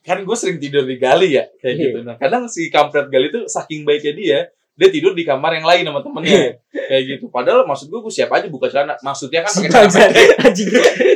kan 0.00 0.16
gue 0.24 0.32
sering 0.32 0.56
tidur 0.56 0.88
di 0.88 0.96
gali 0.96 1.36
ya 1.36 1.44
kayak 1.60 1.74
Iya. 1.76 1.84
gitu. 1.92 1.98
Nah 2.02 2.16
kadang 2.16 2.48
si 2.48 2.72
kampret 2.72 3.06
gali 3.06 3.28
tuh 3.28 3.44
saking 3.46 3.84
baiknya 3.84 4.12
dia 4.16 4.40
dia 4.72 4.88
tidur 4.88 5.12
di 5.12 5.22
kamar 5.22 5.54
yang 5.54 5.64
lain 5.64 5.82
sama 5.84 6.00
temennya. 6.00 6.56
Kayak 6.72 7.02
gitu. 7.06 7.24
Padahal 7.28 7.62
maksud 7.64 7.86
gue 7.86 8.00
gue 8.00 8.10
siap 8.10 8.30
aja 8.30 8.46
buka 8.46 8.66
celana. 8.66 8.96
Maksudnya 9.00 9.44
kan 9.44 9.52
pakai 9.52 9.68
celana 9.68 9.90
pendek. 9.92 10.28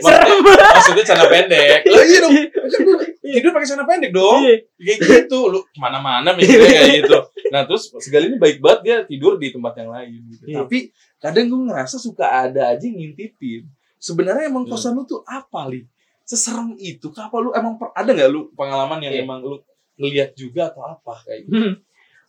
Serem. 0.00 0.38
maksudnya 0.44 1.04
celana 1.04 1.26
pendek. 1.26 1.80
Lah 1.87 2.02
iya 2.02 2.18
dong. 2.20 2.34
Kan 2.44 2.80
gua 2.82 2.96
tidur 3.25 3.50
pakai 3.50 3.66
celana 3.66 3.84
pendek 3.84 4.11
dong. 4.12 4.40
Iya. 4.42 4.56
kayak 4.76 4.99
gitu. 5.25 5.38
Lu 5.49 5.61
ke 5.62 5.78
mana-mana 5.78 6.28
mikirnya 6.32 6.68
kayak 6.68 6.92
gitu. 7.00 7.18
Nah 7.49 7.61
terus 7.64 7.82
segala 7.99 8.25
ini 8.26 8.37
baik 8.37 8.58
banget 8.58 8.80
dia 8.82 8.96
tidur 9.04 9.37
di 9.37 9.49
tempat 9.49 9.73
yang 9.76 9.90
lain 9.90 10.18
gitu. 10.28 10.44
Iya. 10.44 10.56
tapi 10.61 10.78
kadang 11.16 11.44
gue 11.49 11.61
ngerasa 11.64 11.96
suka 11.96 12.26
ada 12.44 12.68
aja 12.68 12.84
ngintipin. 12.84 13.64
Sebenarnya 13.96 14.46
emang 14.46 14.68
Hmm. 14.68 14.76
kosan 14.76 14.92
lu 14.92 15.04
tuh 15.04 15.25
apa 15.25 15.64
li? 15.66 15.88
Seserem 16.23 16.76
itu 16.76 17.08
apa 17.14 17.37
lu 17.37 17.49
emang 17.50 17.76
per- 17.76 17.92
ada 17.92 18.11
nggak 18.11 18.28
lu 18.28 18.52
pengalaman 18.52 19.00
yang 19.00 19.14
Iya. 19.16 19.25
emang 19.25 19.40
lu 19.40 19.56
ngelihat 19.96 20.37
juga 20.37 20.68
atau 20.68 20.84
apa? 20.84 21.16
Kayak 21.25 21.40
gitu. 21.49 21.56
Hmm. 21.56 21.75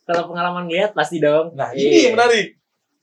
Kalau 0.06 0.30
pengalaman 0.30 0.64
lihat 0.66 0.90
pasti 0.92 1.18
dong 1.18 1.52
nah 1.52 1.70
Iya. 1.70 1.82
ini 1.82 1.98
yang 2.04 2.14
menarik 2.14 2.48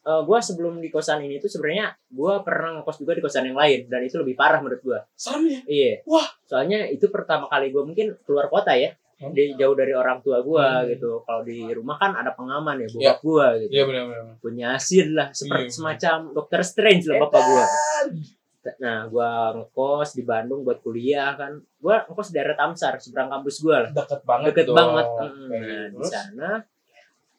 Eh, 0.03 0.21
gua 0.21 0.35
sebelum 0.37 0.83
di 0.83 0.91
kosan 0.91 1.23
ini 1.23 1.39
tuh 1.39 1.47
sebenarnya 1.47 1.95
gua 2.09 2.43
pernah 2.43 2.75
ngekos 2.75 2.99
juga 2.99 3.15
di 3.15 3.23
kosan 3.23 3.47
yang 3.47 3.55
lain 3.55 3.87
dan 3.87 4.03
itu 4.03 4.15
lebih 4.17 4.35
parah 4.35 4.59
menurut 4.59 4.83
gua 4.83 4.99
serem 5.13 5.47
ya 5.47 5.59
iya 5.65 5.93
Wah. 6.03 6.27
soalnya 6.43 6.83
itu 6.85 7.07
pertama 7.07 7.47
kali 7.47 7.71
gua 7.71 7.83
mungkin 7.83 8.11
keluar 8.21 8.47
kota 8.47 8.75
ya 8.75 8.91
Hmm. 9.13 9.31
di 9.31 9.55
jauh 9.55 9.71
dari 9.71 9.95
orang 9.95 10.19
tua 10.19 10.41
gua 10.41 10.83
Hmm. 10.83 10.91
gitu 10.91 11.23
kalau 11.23 11.39
di 11.41 11.71
rumah 11.71 11.95
kan 11.95 12.11
ada 12.11 12.33
pengaman 12.33 12.75
ya 12.77 12.87
bokap 12.89 13.17
gua 13.21 13.45
gitu 13.55 13.71
iya 13.71 13.83
benar-benar 13.85 14.35
punya 14.37 14.75
asin 14.75 15.07
lah 15.13 15.31
seperti 15.31 15.63
Iya. 15.63 15.75
semacam 15.79 16.17
dokter 16.33 16.59
strange 16.61 17.03
lah 17.07 17.17
bapak 17.21 17.39
gua 17.41 17.63
Edan. 17.63 18.07
nah 18.75 18.99
gua 19.05 19.29
ngekos 19.53 20.09
di 20.11 20.23
Bandung 20.23 20.59
buat 20.61 20.79
kuliah 20.79 21.31
kan 21.33 21.51
gua 21.77 22.03
ngekos 22.03 22.27
di 22.27 22.33
daerah 22.33 22.55
Tamsar 22.57 22.95
seberang 22.97 23.27
kampus 23.29 23.55
gua 23.61 23.77
lah 23.81 23.91
deket 23.93 24.21
banget 24.25 24.47
deket 24.51 24.65
dong. 24.65 24.75
banget 24.75 25.05
Kayak 25.07 25.31
Mm, 25.31 25.47
nah 25.47 25.87
di 25.93 26.03
sana 26.05 26.49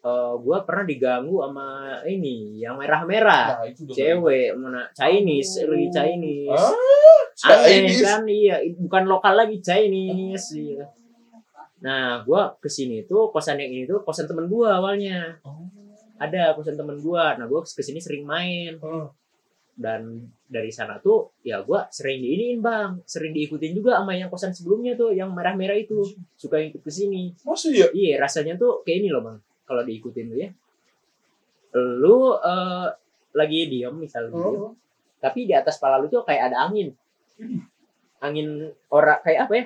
eh, 0.04 0.34
gua 0.44 0.58
pernah 0.68 0.84
diganggu 0.84 1.40
sama 1.40 1.68
ini 2.04 2.61
yang 2.61 2.76
merah-merah. 2.76 3.64
Nah 3.64 3.73
cewek 3.73 4.52
mana 4.54 4.84
Chinese 4.92 5.64
lagi 5.64 5.88
Chinese. 5.88 6.52
Ah, 6.52 7.56
aneh 7.56 7.88
Chinese. 7.88 8.04
kan? 8.04 8.23
Iya 8.28 8.56
bukan 8.76 9.02
lokal 9.08 9.34
lagi 9.34 9.58
Chinese 9.64 10.54
iya. 10.54 10.87
nah 11.84 12.25
gua 12.25 12.56
ke 12.56 12.73
sini 12.73 13.04
tuh 13.04 13.28
kosan 13.28 13.61
yang 13.61 13.68
ini 13.68 13.84
tuh 13.84 14.00
kosan 14.04 14.28
temen 14.28 14.49
gua 14.49 14.80
awalnya. 14.80 15.40
Oh. 15.44 15.64
ada 16.20 16.54
kosan 16.56 16.76
temen 16.76 17.00
gua. 17.00 17.37
Nah 17.40 17.49
gua 17.49 17.64
ke 17.64 17.82
sini 17.82 18.00
sering 18.00 18.28
main. 18.28 18.76
Oh. 18.84 19.08
dan 19.75 20.30
dari 20.46 20.70
sana 20.70 21.02
tuh 21.02 21.34
ya 21.42 21.58
gua 21.66 21.90
sering 21.90 22.23
diinin 22.23 22.62
bang. 22.62 23.02
Sering 23.04 23.34
diikutin 23.34 23.75
juga 23.75 23.99
sama 23.99 24.14
yang 24.14 24.30
kosan 24.30 24.54
sebelumnya 24.54 24.94
tuh 24.94 25.11
yang 25.11 25.34
merah-merah 25.34 25.75
itu. 25.75 25.99
Suka 26.38 26.62
ikut 26.62 26.78
ke 26.78 26.92
sini. 26.92 27.34
Maksud 27.42 27.75
ya? 27.75 27.90
iya 27.90 28.23
rasanya 28.23 28.54
tuh 28.54 28.87
kayak 28.87 29.02
ini 29.02 29.08
loh 29.11 29.25
bang 29.26 29.38
kalau 29.64 29.83
diikutin 29.83 30.26
lu 30.28 30.37
ya 30.38 30.50
lu 31.75 32.16
eh, 32.35 32.87
lagi 33.35 33.61
diem 33.66 33.94
misalnya 33.94 34.30
diem, 34.30 34.54
Oh. 34.54 34.73
tapi 35.18 35.42
di 35.44 35.52
atas 35.52 35.76
kepala 35.76 35.99
lu 35.99 36.06
tuh 36.06 36.23
kayak 36.23 36.52
ada 36.52 36.64
angin 36.64 36.94
Hmm. 37.35 37.66
angin 38.21 38.71
ora 38.88 39.18
kayak 39.18 39.50
apa 39.50 39.54
ya 39.54 39.64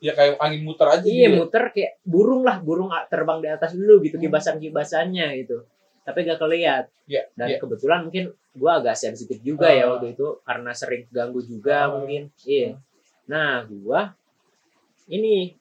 Ya 0.00 0.12
kayak 0.12 0.36
angin 0.36 0.62
muter 0.62 0.84
aja 0.86 1.02
iya 1.02 1.26
gitu. 1.26 1.32
ya. 1.32 1.38
muter 1.40 1.64
kayak 1.70 1.92
burung 2.02 2.44
lah 2.44 2.60
burung 2.60 2.92
terbang 3.08 3.40
di 3.40 3.48
atas 3.48 3.74
lu 3.74 3.98
gitu 3.98 4.14
Hmm. 4.14 4.24
kibasan 4.24 4.56
kibasannya 4.58 5.26
gitu 5.40 5.64
tapi 6.04 6.22
gak 6.22 6.36
keliat 6.36 6.84
Iya, 7.04 7.22
dan 7.32 7.48
iya. 7.48 7.56
kebetulan 7.58 8.04
mungkin 8.04 8.24
gua 8.54 8.78
agak 8.78 8.94
sensitif 8.94 9.40
juga 9.40 9.68
ya 9.68 9.84
Ah. 9.84 9.96
waktu 9.96 10.12
itu 10.12 10.38
karena 10.40 10.70
sering 10.70 11.08
ganggu 11.10 11.40
juga 11.40 11.76
Ah. 11.82 11.90
mungkin 11.90 12.28
iya 12.44 12.76
nah 13.24 13.64
gua 13.64 14.12
ini 15.06 15.56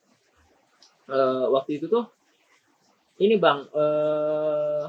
eh, 1.05 1.45
waktu 1.49 1.77
itu 1.77 1.87
tuh 1.87 2.05
ini 3.21 3.35
bang 3.37 3.59
eh 3.73 4.85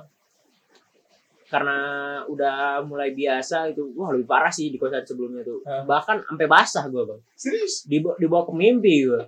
karena 1.55 1.79
udah 2.27 2.83
mulai 2.83 3.15
biasa 3.15 3.71
itu 3.71 3.95
wah 3.95 4.11
lebih 4.11 4.27
parah 4.27 4.51
sih 4.51 4.75
di 4.75 4.79
kosan 4.81 5.07
sebelumnya 5.07 5.47
tuh. 5.47 5.63
Ah. 5.63 5.87
bahkan 5.87 6.19
sampai 6.27 6.51
basah 6.51 6.91
gua 6.91 7.15
bang. 7.15 7.21
Serius? 7.39 7.87
dibawa, 7.87 8.19
dibawa 8.19 8.43
ke 8.43 8.53
mimpi 8.59 8.95
gua. 9.07 9.23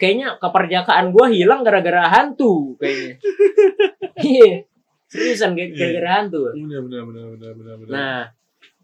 Kayaknya 0.00 0.40
keperjakaan 0.40 1.12
gua 1.12 1.28
hilang 1.28 1.60
gara-gara 1.60 2.08
hantu 2.08 2.78
kayaknya. 2.80 3.20
Iya. 4.14 4.62
Seriusan 5.10 5.52
kayak 5.58 5.76
gara-gara 5.76 6.10
hantu 6.22 6.54
benar 6.56 6.80
benar 6.86 7.02
benar 7.04 7.52
benar 7.58 7.74
benar. 7.76 7.90
nah 7.92 8.18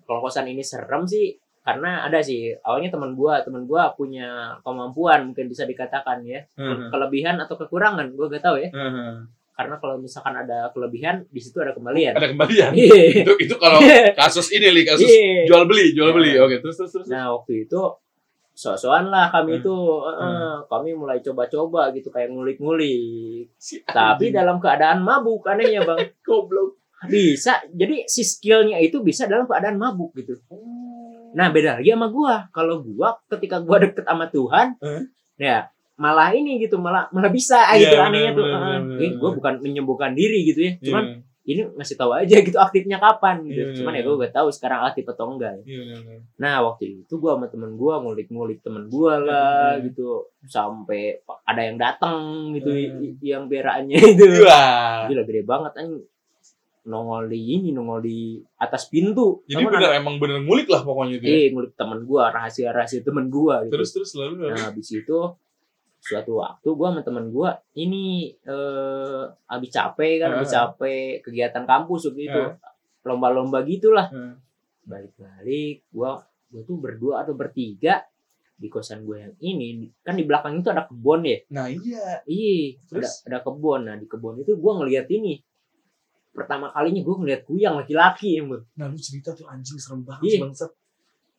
kalau 0.05 0.21
kosan 0.27 0.51
ini 0.51 0.61
serem 0.61 1.07
sih 1.07 1.40
karena 1.61 2.02
ada 2.02 2.19
sih 2.21 2.57
awalnya 2.61 2.88
teman 2.88 3.12
gua 3.12 3.40
teman 3.40 3.64
gua 3.64 3.93
punya 3.93 4.57
kemampuan 4.61 5.29
mungkin 5.29 5.45
bisa 5.45 5.64
dikatakan 5.64 6.25
ya 6.25 6.40
Heeh. 6.57 6.88
kelebihan 6.88 7.37
atau 7.37 7.55
kekurangan 7.55 8.09
gua 8.12 8.26
gak 8.29 8.40
tahu 8.43 8.57
ya 8.59 8.73
Heeh. 8.73 9.12
karena 9.52 9.75
kalau 9.76 10.00
misalkan 10.00 10.33
ada 10.35 10.73
kelebihan 10.73 11.29
di 11.29 11.37
situ 11.37 11.61
ada 11.61 11.76
kembalian 11.76 12.17
Ada 12.17 12.33
kembalian. 12.33 12.73
Iya. 12.81 13.29
itu 13.29 13.33
itu 13.38 13.55
kalau 13.57 13.76
kasus 14.14 14.49
ini 14.50 14.73
li 14.73 14.83
kasus 14.83 15.05
Iya. 15.05 15.45
jual 15.45 15.69
beli 15.69 15.93
jual 15.93 16.11
beli. 16.11 16.33
Iya. 16.33 16.49
Oke 16.49 16.57
terus 16.59 16.81
terus 16.81 16.93
terus. 16.93 17.07
Nah 17.07 17.29
waktu 17.31 17.69
itu 17.69 17.81
sok-sokan 18.50 19.09
lah 19.09 19.29
kami 19.29 19.57
Hmm. 19.57 19.61
itu 19.61 19.76
eh, 20.05 20.57
kami 20.64 20.90
mulai 20.93 21.21
coba-coba 21.21 21.93
gitu 21.93 22.09
kayak 22.09 22.29
ngulik-ngulik. 22.29 23.52
Si 23.57 23.81
Tapi 23.83 24.33
dalam 24.33 24.57
keadaan 24.59 25.00
mabuk 25.00 25.45
anehnya 25.45 25.85
bang 25.85 26.09
goblok. 26.26 26.76
bisa 27.00 27.61
jadi 27.73 28.05
si 28.05 28.21
skillnya 28.21 28.76
itu 28.76 29.00
bisa 29.00 29.25
dalam 29.25 29.45
keadaan 29.45 29.76
mabuk 29.76 30.12
gitu. 30.14 30.37
Nah 31.33 31.47
beda 31.49 31.71
lagi 31.77 31.89
sama 31.89 32.09
gua. 32.09 32.49
Kalau 32.51 32.81
gua 32.81 33.19
ketika 33.29 33.59
gua 33.59 33.79
deket 33.79 34.03
sama 34.03 34.27
Tuhan, 34.27 34.75
Eh? 34.79 35.03
ya 35.39 35.69
malah 35.95 36.33
ini 36.33 36.57
gitu 36.59 36.77
malah 36.77 37.07
malah 37.11 37.29
bisa 37.29 37.61
Iya, 37.71 37.81
gitu 37.83 37.97
anehnya 37.99 38.33
tuh. 38.33 38.43
benar, 38.43 38.61
Eh, 38.73 38.81
benar, 38.81 39.01
eh, 39.01 39.11
gua 39.15 39.31
bukan 39.33 39.55
menyembuhkan 39.61 40.13
diri 40.13 40.45
gitu 40.45 40.61
ya. 40.63 40.73
Cuman 40.81 41.05
Iya, 41.07 41.29
ini 41.51 41.73
ngasih 41.73 41.97
tahu 41.97 42.13
aja 42.13 42.37
gitu 42.39 42.57
aktifnya 42.57 42.97
kapan 42.97 43.43
gitu. 43.45 43.61
Iya, 43.63 43.75
Cuman 43.75 43.93
ya 43.93 43.97
iya, 43.97 44.07
gua 44.07 44.15
gak 44.19 44.35
tahu 44.35 44.49
sekarang 44.49 44.81
aktif 44.83 45.05
atau 45.07 45.25
enggak. 45.29 45.61
iya, 45.63 45.81
benar, 45.83 45.99
benar. 46.01 46.21
Nah 46.37 46.57
waktu 46.63 46.85
itu 47.01 47.15
gua 47.17 47.33
sama 47.35 47.47
temen 47.47 47.73
gua 47.75 47.95
ngulik-ngulik 47.99 48.59
temen 48.61 48.85
gua 48.87 49.13
lah 49.19 49.75
Hmm. 49.75 49.83
gitu 49.85 50.09
sampai 50.45 51.03
ada 51.43 51.61
yang 51.61 51.77
datang 51.77 52.21
gitu 52.55 52.71
Hmm. 52.71 53.03
i- 53.03 53.19
yang 53.23 53.45
beraannya 53.45 53.99
itu. 54.11 54.25
Wah. 54.43 55.05
Gila 55.07 55.23
gede 55.23 55.43
banget 55.43 55.73
anjing 55.75 56.01
nongol 56.83 57.29
di 57.29 57.41
ini 57.55 57.69
nongol 57.71 58.01
di 58.01 58.39
atas 58.57 58.89
pintu. 58.89 59.45
Jadi 59.45 59.61
Sama 59.61 59.73
bener 59.75 59.91
emang 59.97 60.17
bener 60.17 60.41
ngulik 60.41 60.67
lah 60.67 60.81
pokoknya 60.81 61.21
itu. 61.21 61.25
ya. 61.25 61.31
Eh 61.31 61.47
ngulik 61.51 61.73
temen 61.75 62.01
gua 62.03 62.31
rahasia-rahasia 62.31 63.01
temen 63.01 63.29
gua 63.29 63.65
gitu. 63.65 63.77
Terus 63.77 63.91
terus 63.93 64.11
lalu 64.15 64.45
lalu. 64.45 64.57
Nah 64.57 64.65
habis 64.69 64.89
itu 64.89 65.19
suatu 66.01 66.41
waktu 66.41 66.69
gua 66.71 66.89
sama 66.91 67.03
temen 67.03 67.29
gua 67.29 67.51
ini 67.75 68.33
eh 68.41 69.23
habis 69.47 69.69
capek 69.69 70.15
kan 70.19 70.29
habis 70.35 70.49
Hmm. 70.49 70.73
capek 70.73 71.21
kegiatan 71.21 71.65
kampus 71.65 72.09
waktu 72.09 72.23
itu 72.25 72.43
Hmm. 72.43 72.57
lomba-lomba 73.03 73.61
gitulah 73.63 74.09
Hmm. 74.09 74.41
balik-balik 74.83 75.85
gua 75.89 76.21
gua 76.49 76.63
tuh 76.63 76.77
berdua 76.77 77.23
atau 77.23 77.33
bertiga 77.33 78.03
di 78.57 78.69
kosan 78.69 79.03
gue 79.03 79.17
yang 79.17 79.33
ini 79.41 79.89
kan 79.99 80.13
di 80.13 80.25
belakang 80.25 80.53
itu 80.55 80.69
ada 80.69 80.85
kebun 80.85 81.25
ya 81.25 81.41
Nah 81.51 81.65
iya. 81.67 82.21
iya 82.23 82.77
ada 82.93 83.09
ada 83.27 83.39
kebun 83.41 83.81
nah 83.83 83.97
di 83.97 84.05
kebun 84.05 84.37
itu 84.37 84.53
gua 84.55 84.77
ngeliat 84.77 85.09
ini 85.09 85.41
pertama 86.31 86.71
kalinya 86.71 87.03
gua 87.03 87.17
ngeliat 87.21 87.43
kuyang 87.43 87.75
laki-laki 87.77 88.39
emang 88.39 88.63
Nah 88.79 88.87
lu 88.87 88.97
cerita 88.97 89.35
tuh 89.35 89.47
anjing 89.47 89.77
serem 89.77 90.01
banget 90.03 90.23
Iya. 90.25 90.31
sih 90.31 90.41
bangsat. 90.41 90.71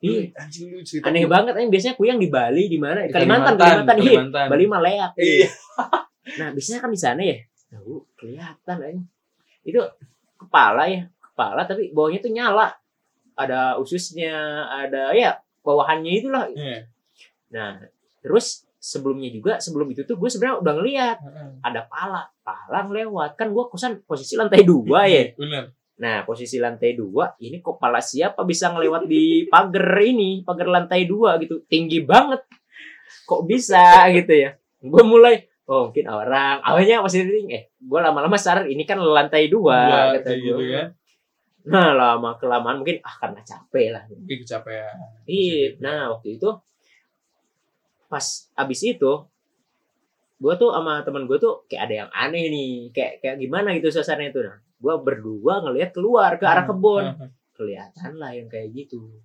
Iya. 0.02 0.20
Anjing 0.36 0.66
lu 0.74 0.80
cerita. 0.82 1.04
aneh 1.08 1.22
tuh. 1.24 1.30
banget 1.30 1.52
ini 1.56 1.68
biasanya 1.70 1.94
kuyang 1.96 2.18
di 2.18 2.28
Bali 2.28 2.64
di 2.66 2.78
mana 2.78 2.98
Di 3.02 3.12
Kalimantan 3.12 3.54
Kalimantan, 3.56 3.96
Kalimantan, 3.98 4.44
iya. 4.44 4.50
Bali 4.52 4.64
mah 4.66 4.80
leak 4.82 5.12
Iya. 5.16 5.48
nah 6.38 6.48
biasanya 6.50 6.78
kan 6.78 6.90
di 6.90 7.00
sana 7.00 7.22
ya 7.22 7.36
tahu 7.66 7.94
kelihatan 8.14 8.76
aja 8.78 9.02
itu 9.64 9.80
kepala 10.36 10.84
ya 10.86 11.02
kepala 11.18 11.64
tapi 11.64 11.90
bawahnya 11.90 12.20
tuh 12.20 12.30
nyala 12.30 12.68
ada 13.32 13.80
ususnya 13.80 14.34
ada 14.68 15.10
ya 15.16 15.34
bawahannya 15.64 16.12
itulah 16.12 16.46
Iya. 16.52 16.84
Nah, 17.52 17.80
terus 18.20 18.64
sebelumnya 18.82 19.30
juga 19.30 19.62
sebelum 19.62 19.94
itu 19.94 20.02
tuh 20.02 20.18
gue 20.18 20.26
sebenarnya 20.26 20.58
udah 20.58 20.72
ngeliat 20.74 21.16
ada 21.62 21.86
pala, 21.86 22.26
pala 22.42 22.82
lewat 22.90 23.38
kan 23.38 23.54
gue 23.54 23.64
kosan 23.70 24.02
posisi 24.02 24.34
lantai 24.34 24.66
dua 24.66 25.06
ya. 25.06 25.30
Bener. 25.38 25.70
Nah 26.02 26.26
posisi 26.26 26.58
lantai 26.58 26.98
dua 26.98 27.30
ini 27.38 27.62
kok 27.62 27.78
pala 27.78 28.02
siapa 28.02 28.42
bisa 28.42 28.74
ngelewat 28.74 29.06
di 29.06 29.46
pagar 29.46 30.02
ini 30.02 30.42
pagar 30.42 30.66
lantai 30.66 31.06
dua 31.06 31.38
gitu 31.38 31.62
tinggi 31.70 32.02
banget. 32.02 32.42
Kok 33.22 33.46
bisa 33.46 34.10
gitu 34.10 34.34
ya? 34.34 34.50
Gue 34.82 35.02
mulai 35.06 35.46
oh 35.70 35.94
mungkin 35.94 36.10
orang 36.10 36.58
awalnya 36.58 37.06
masih 37.06 37.22
thinking, 37.22 37.54
eh 37.54 37.62
gue 37.78 38.00
lama-lama 38.02 38.34
sadar 38.34 38.66
ini 38.66 38.82
kan 38.82 38.98
lantai 38.98 39.46
dua 39.46 39.78
Dua, 39.86 40.02
kata 40.18 40.30
gue. 40.34 40.42
gitu 40.42 40.64
kan. 40.74 40.86
Nah 41.70 41.94
lama 41.94 42.34
kelamaan 42.34 42.82
mungkin 42.82 42.98
ah 43.06 43.14
karena 43.14 43.38
capek 43.46 43.94
lah. 43.94 44.02
Mungkin 44.10 44.42
kecapean. 44.42 44.94
Iya, 45.22 45.78
nah 45.78 46.18
waktu 46.18 46.34
itu 46.34 46.50
pas 48.12 48.26
abis 48.52 48.80
itu 48.84 49.12
gue 50.36 50.54
tuh 50.58 50.68
sama 50.68 51.00
teman 51.00 51.24
gue 51.24 51.38
tuh 51.38 51.64
kayak 51.64 51.82
ada 51.86 51.94
yang 52.04 52.10
aneh 52.12 52.50
nih, 52.50 52.72
kayak 52.90 53.12
kayak 53.22 53.36
gimana 53.38 53.72
gitu 53.72 53.88
suasananya 53.88 54.30
tuh. 54.30 54.42
Nah, 54.42 54.58
gue 54.58 54.94
berdua 55.00 55.62
ngelihat 55.62 55.94
keluar 55.94 56.34
ke 56.34 56.44
arah 56.44 56.66
kebun, 56.66 57.04
Hmm. 57.14 57.30
kelihatan 57.54 58.18
lah 58.18 58.34
yang 58.34 58.50
kayak 58.50 58.74
gitu. 58.74 59.22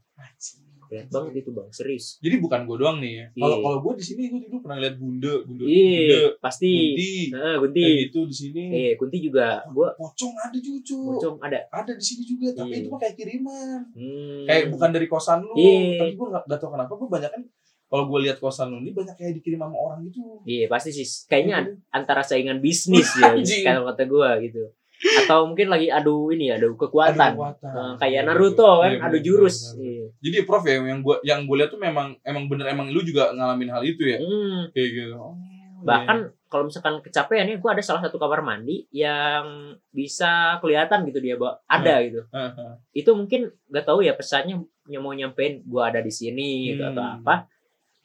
Kelihatan 0.88 1.12
banget 1.12 1.44
itu 1.44 1.51
bang, 1.51 1.67
serius. 1.67 2.15
Jadi 2.24 2.39
bukan 2.39 2.63
gue 2.63 2.77
doang 2.79 3.03
nih 3.03 3.12
ya. 3.12 3.25
Kalau 3.36 3.58
Iya. 3.60 3.63
kalau 3.65 3.77
gue 3.82 3.94
di 4.00 4.06
sini 4.06 4.22
gue 4.32 4.39
dulu 4.39 4.58
pernah 4.63 4.77
lihat 4.79 4.96
bunda, 4.96 5.34
bunda, 5.44 5.65
bunda, 5.67 5.74
Iya, 5.74 6.22
pasti. 6.39 6.72
kunti, 6.72 7.12
Nah, 7.27 7.56
Kunti. 7.60 7.82
kayak 7.84 7.98
gitu 8.08 8.20
di 8.24 8.36
sini. 8.38 8.63
Eh, 8.72 8.91
Kunti 8.96 9.17
juga 9.20 9.46
gue 9.67 9.88
Pocong 10.00 10.34
ada 10.38 10.56
juga, 10.56 10.79
cu. 10.86 10.98
pocong 11.12 11.36
ada. 11.44 11.60
Ada 11.67 11.91
di 11.91 12.03
sini 12.06 12.24
juga, 12.24 12.48
tapi 12.56 12.72
Iya. 12.72 12.79
itu 12.79 12.88
mah 12.88 13.00
kayak 13.03 13.15
kiriman. 13.20 13.79
Hmm. 13.91 14.46
Kayak 14.48 14.63
bukan 14.72 14.89
dari 14.94 15.08
kosan 15.10 15.44
lu. 15.44 15.51
Iya. 15.60 16.00
Tapi 16.00 16.12
gue 16.15 16.27
gak, 16.32 16.44
gak 16.46 16.60
tau 16.62 16.70
kenapa 16.72 16.94
gue 16.94 17.10
banyak 17.10 17.32
kan 17.34 17.41
kalau 17.88 18.03
gue 18.06 18.20
lihat 18.22 18.38
kosan 18.38 18.67
lu 18.67 18.79
ini 18.79 18.91
banyak 18.91 19.13
kayak 19.13 19.34
dikirim 19.36 19.60
sama 19.60 19.75
orang 19.75 20.00
gitu. 20.03 20.20
Iya 20.44 20.67
pasti 20.67 20.91
sih. 20.91 21.08
Kayaknya 21.25 21.58
Gitu. 21.62 21.72
antara 21.89 22.22
saingan 22.22 22.60
bisnis 22.60 23.08
ya, 23.13 23.32
kalau 23.67 23.88
kata 23.88 24.03
gue 24.03 24.29
gitu. 24.44 24.63
Atau 24.98 25.46
mungkin 25.46 25.67
lagi 25.67 25.88
adu 25.88 26.29
ini 26.29 26.50
adu 26.50 26.74
kekuatan. 26.74 27.15
Ada 27.15 27.38
kekuatan. 27.38 27.70
Eh, 27.72 27.94
kayak 27.98 28.12
Iya, 28.17 28.22
Naruto 28.25 28.72
kan, 28.77 28.89
iya, 28.89 29.00
adu 29.00 29.13
benar, 29.13 29.24
jurus. 29.24 29.58
Iya. 29.74 30.06
Jadi 30.20 30.38
Prof 30.41 30.63
ya 30.63 30.74
yang 30.75 31.00
gua 31.00 31.15
yang 31.22 31.39
gue 31.44 31.56
lihat 31.56 31.70
tuh 31.70 31.77
memang 31.77 32.17
emang 32.22 32.44
bener 32.46 32.65
emang 32.67 32.89
lu 32.89 33.00
juga 33.01 33.29
ngalamin 33.29 33.70
hal 33.70 33.84
itu 33.84 34.03
ya. 34.03 34.17
Hmm. 34.17 34.67
Kayak 34.72 34.89
gitu. 34.91 35.13
Oh, 35.15 35.38
Bahkan 35.77 36.17
kalau 36.48 36.65
misalkan 36.65 36.98
kecapean 37.00 37.46
ya, 37.46 37.56
gue 37.56 37.70
ada 37.70 37.79
salah 37.79 38.01
satu 38.01 38.17
kamar 38.17 38.41
mandi 38.41 38.89
yang 38.89 39.46
bisa 39.88 40.58
kelihatan 40.58 41.06
gitu 41.06 41.20
dia 41.20 41.36
bawa 41.36 41.62
ada 41.63 42.01
gitu. 42.01 42.25
iya. 42.25 42.50
Haha. 42.50 42.67
Itu 42.91 43.13
mungkin 43.13 43.53
gak 43.67 43.86
tahu 43.86 44.01
ya 44.01 44.12
pesannya 44.12 44.58
ny- 44.88 44.98
mau 44.98 45.12
nyampein 45.12 45.62
gue 45.62 45.84
ada 45.84 46.00
di 46.00 46.10
sini 46.10 46.74
gitu 46.74 46.82
atau 46.84 47.00
Hmm. 47.00 47.22
apa. 47.22 47.36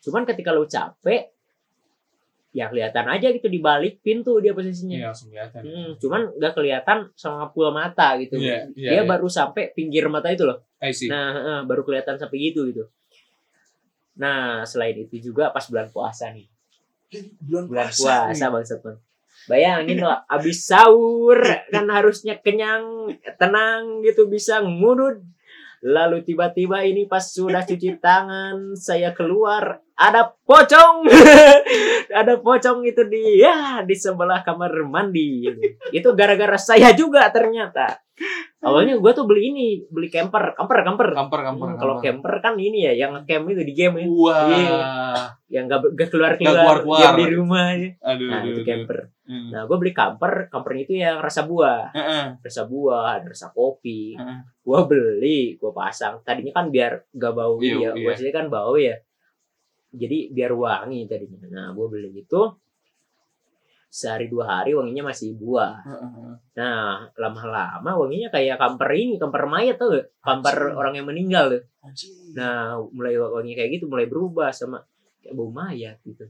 Cuman 0.03 0.27
ketika 0.27 0.51
lu 0.51 0.67
capek, 0.67 1.31
ya 2.53 2.69
kelihatan 2.69 3.09
aja 3.09 3.33
gitu 3.33 3.49
di 3.49 3.59
balik 3.65 4.05
pintu 4.05 4.37
dia 4.43 4.53
posisinya. 4.53 4.99
Iya 4.99 5.07
langsung 5.09 5.33
kelihatan. 5.33 5.63
Hmm, 5.65 5.91
cuman 5.97 6.21
gak 6.37 6.53
kelihatan 6.53 6.99
sama 7.17 7.49
pul 7.49 7.73
mata 7.73 8.21
gitu. 8.21 8.37
Iya, 8.37 8.69
iya, 8.77 8.91
dia 8.93 9.01
iya. 9.01 9.09
baru 9.09 9.27
sampai 9.27 9.73
pinggir 9.73 10.05
mata 10.13 10.29
itu 10.29 10.45
loh. 10.45 10.61
I 10.83 10.93
see. 10.93 11.09
Nah, 11.09 11.33
heeh, 11.33 11.59
baru 11.65 11.83
kelihatan 11.87 12.21
sampai 12.21 12.53
gitu 12.53 12.69
gitu. 12.69 12.85
Nah, 14.21 14.69
selain 14.69 15.01
itu 15.01 15.33
juga 15.33 15.49
pas 15.49 15.65
bulan 15.65 15.89
puasa 15.89 16.29
nih. 16.29 16.47
bulan, 17.45 17.65
Bulan 17.69 17.89
puasa. 17.93 18.49
puasa 18.53 18.75
Bang. 18.81 18.99
Bayangin 19.49 19.99
loh, 19.99 20.15
abis 20.31 20.71
sahur 20.71 21.41
kan 21.73 21.89
harusnya 21.89 22.39
kenyang, 22.39 23.11
tenang 23.41 24.05
gitu 24.05 24.29
bisa 24.29 24.61
ngurut. 24.61 25.19
Lalu 25.83 26.23
tiba-tiba 26.23 26.87
ini 26.87 27.11
pas 27.11 27.27
sudah 27.27 27.67
cuci 27.67 27.99
tangan, 27.99 28.79
saya 28.79 29.11
keluar 29.11 29.83
ada 29.95 30.33
pocong 30.43 31.05
ada 32.21 32.35
pocong 32.39 32.83
itu 32.83 33.03
di 33.07 33.39
ya 33.39 33.81
di 33.83 33.93
sebelah 33.93 34.41
kamar 34.41 34.73
mandi 34.85 35.45
itu 35.91 36.09
gara-gara 36.13 36.57
saya 36.57 36.93
juga 36.93 37.29
ternyata 37.29 38.01
awalnya 38.61 38.95
gua 38.97 39.11
tuh 39.11 39.27
beli 39.27 39.51
ini 39.51 39.67
beli 39.89 40.07
camper 40.07 40.55
camper 40.55 40.79
camper 40.85 41.09
Kamper 41.13 41.41
kamper. 41.43 41.69
Hmm, 41.69 41.79
kalau 41.79 41.97
camper 41.99 42.33
kan 42.39 42.55
ini 42.55 42.87
ya 42.87 42.93
yang 42.95 43.13
camp 43.25 43.49
itu 43.49 43.63
di 43.63 43.73
game 43.73 43.99
ya 43.99 44.07
Wah. 44.07 44.47
Iya. 44.47 44.81
yang 45.53 45.65
gak, 45.67 45.81
gak 45.93 46.09
keluar 46.09 46.33
keluar 46.39 46.81
keluar-keluar. 46.81 47.13
di 47.19 47.27
rumah 47.29 47.67
ya. 47.75 47.91
Aduh. 48.01 48.29
nah 48.31 48.39
aduh, 48.41 48.49
itu 48.49 48.61
aduh. 48.63 48.67
camper 48.67 48.99
Hmm. 49.23 49.55
nah 49.55 49.65
gue 49.65 49.77
beli 49.79 49.95
camper 49.95 50.51
campernya 50.51 50.83
itu 50.83 50.95
yang 50.99 51.23
rasa 51.23 51.47
buah 51.47 51.95
Heeh. 51.95 52.43
rasa 52.43 52.67
buah 52.67 53.17
ada 53.17 53.31
rasa 53.31 53.55
kopi 53.55 54.19
Heeh. 54.19 54.39
gua 54.61 54.83
beli 54.85 55.55
gua 55.57 55.71
pasang 55.73 56.19
tadinya 56.21 56.51
kan 56.53 56.69
biar 56.69 57.07
gak 57.09 57.33
bau 57.33 57.55
Iya, 57.57 57.71
ya 57.71 57.91
iya. 57.95 58.03
biasanya 58.03 58.33
kan 58.35 58.47
bau 58.51 58.75
ya 58.75 58.99
jadi 59.93 60.33
biar 60.33 60.53
wangi 60.53 61.05
tadinya 61.05 61.39
nah 61.49 61.67
gua 61.71 61.87
beli 61.87 62.11
itu 62.17 62.43
sehari 63.87 64.25
dua 64.27 64.49
hari 64.49 64.73
wanginya 64.73 65.05
masih 65.07 65.37
buah 65.37 65.85
nah 66.53 67.05
lama-lama 67.13 67.93
wanginya 67.93 68.33
kayak 68.33 68.57
kamper 68.57 68.89
ini 68.91 69.21
kamper 69.21 69.45
mayat 69.45 69.77
tuh 69.77 69.93
gak 69.93 70.07
kamper 70.19 70.57
Anjing. 70.57 70.77
orang 70.77 70.95
yang 70.97 71.07
meninggal 71.07 71.45
tuh 71.53 71.63
nah 72.33 72.81
mulai 72.89 73.13
wangi 73.15 73.53
kayak 73.53 73.77
gitu 73.77 73.85
mulai 73.87 74.09
berubah 74.09 74.49
sama 74.49 74.81
kayak 75.21 75.37
bau 75.37 75.53
mayat 75.53 76.01
gitu 76.03 76.25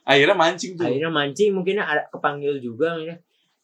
Akhirnya 0.00 0.32
mancing 0.32 0.74
tuh. 0.74 0.88
akhirnya 0.88 1.12
mancing 1.12 1.50
mungkin 1.52 1.76
ada 1.78 2.08
kepanggil 2.10 2.58
juga 2.58 2.98
ya. 2.98 3.14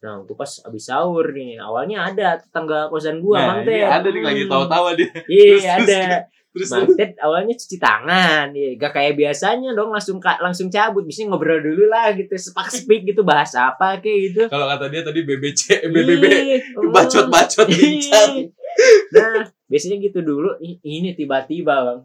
Nah, 0.04 0.22
itu 0.22 0.36
pas 0.36 0.46
abis 0.62 0.84
sahur 0.84 1.32
nih. 1.32 1.58
Awalnya 1.58 2.12
ada 2.12 2.38
tetangga 2.38 2.86
kosan 2.86 3.18
gua, 3.18 3.40
nah, 3.40 3.46
Mang 3.50 3.60
Ted. 3.66 3.82
ada 3.82 4.06
nih 4.06 4.22
lagi 4.22 4.42
Hmm. 4.44 4.52
tawa-tawa 4.52 4.94
dia. 4.94 5.10
Iya, 5.26 5.56
ada. 5.80 6.00
Terus 6.28 6.45
Mang 6.72 6.88
Ted 6.96 7.12
awalnya 7.20 7.52
cuci 7.52 7.76
tangan, 7.76 8.48
ya. 8.56 8.68
Gak 8.80 8.92
kayak 8.96 9.14
biasanya 9.18 9.76
dong 9.76 9.92
langsung 9.92 10.16
langsung 10.22 10.72
cabut. 10.72 11.04
Biasanya 11.04 11.28
ngobrol 11.34 11.60
dulu 11.60 11.84
lah 11.92 12.16
gitu, 12.16 12.32
sepak 12.32 12.72
speak 12.72 13.04
gitu 13.04 13.20
bahas 13.20 13.52
apa 13.52 14.00
kayak 14.00 14.18
gitu. 14.32 14.42
kalau 14.48 14.64
kata 14.72 14.88
dia 14.88 15.02
tadi 15.04 15.20
BBC, 15.26 15.84
BBB, 15.92 16.24
oh. 16.80 16.90
bacot-bacot 16.92 17.68
bincang. 17.68 18.48
Nah, 19.12 19.48
biasanya 19.68 19.96
gitu 20.00 20.20
dulu. 20.24 20.56
Ini 20.62 21.12
tiba-tiba, 21.12 21.74
Bang. 21.84 22.00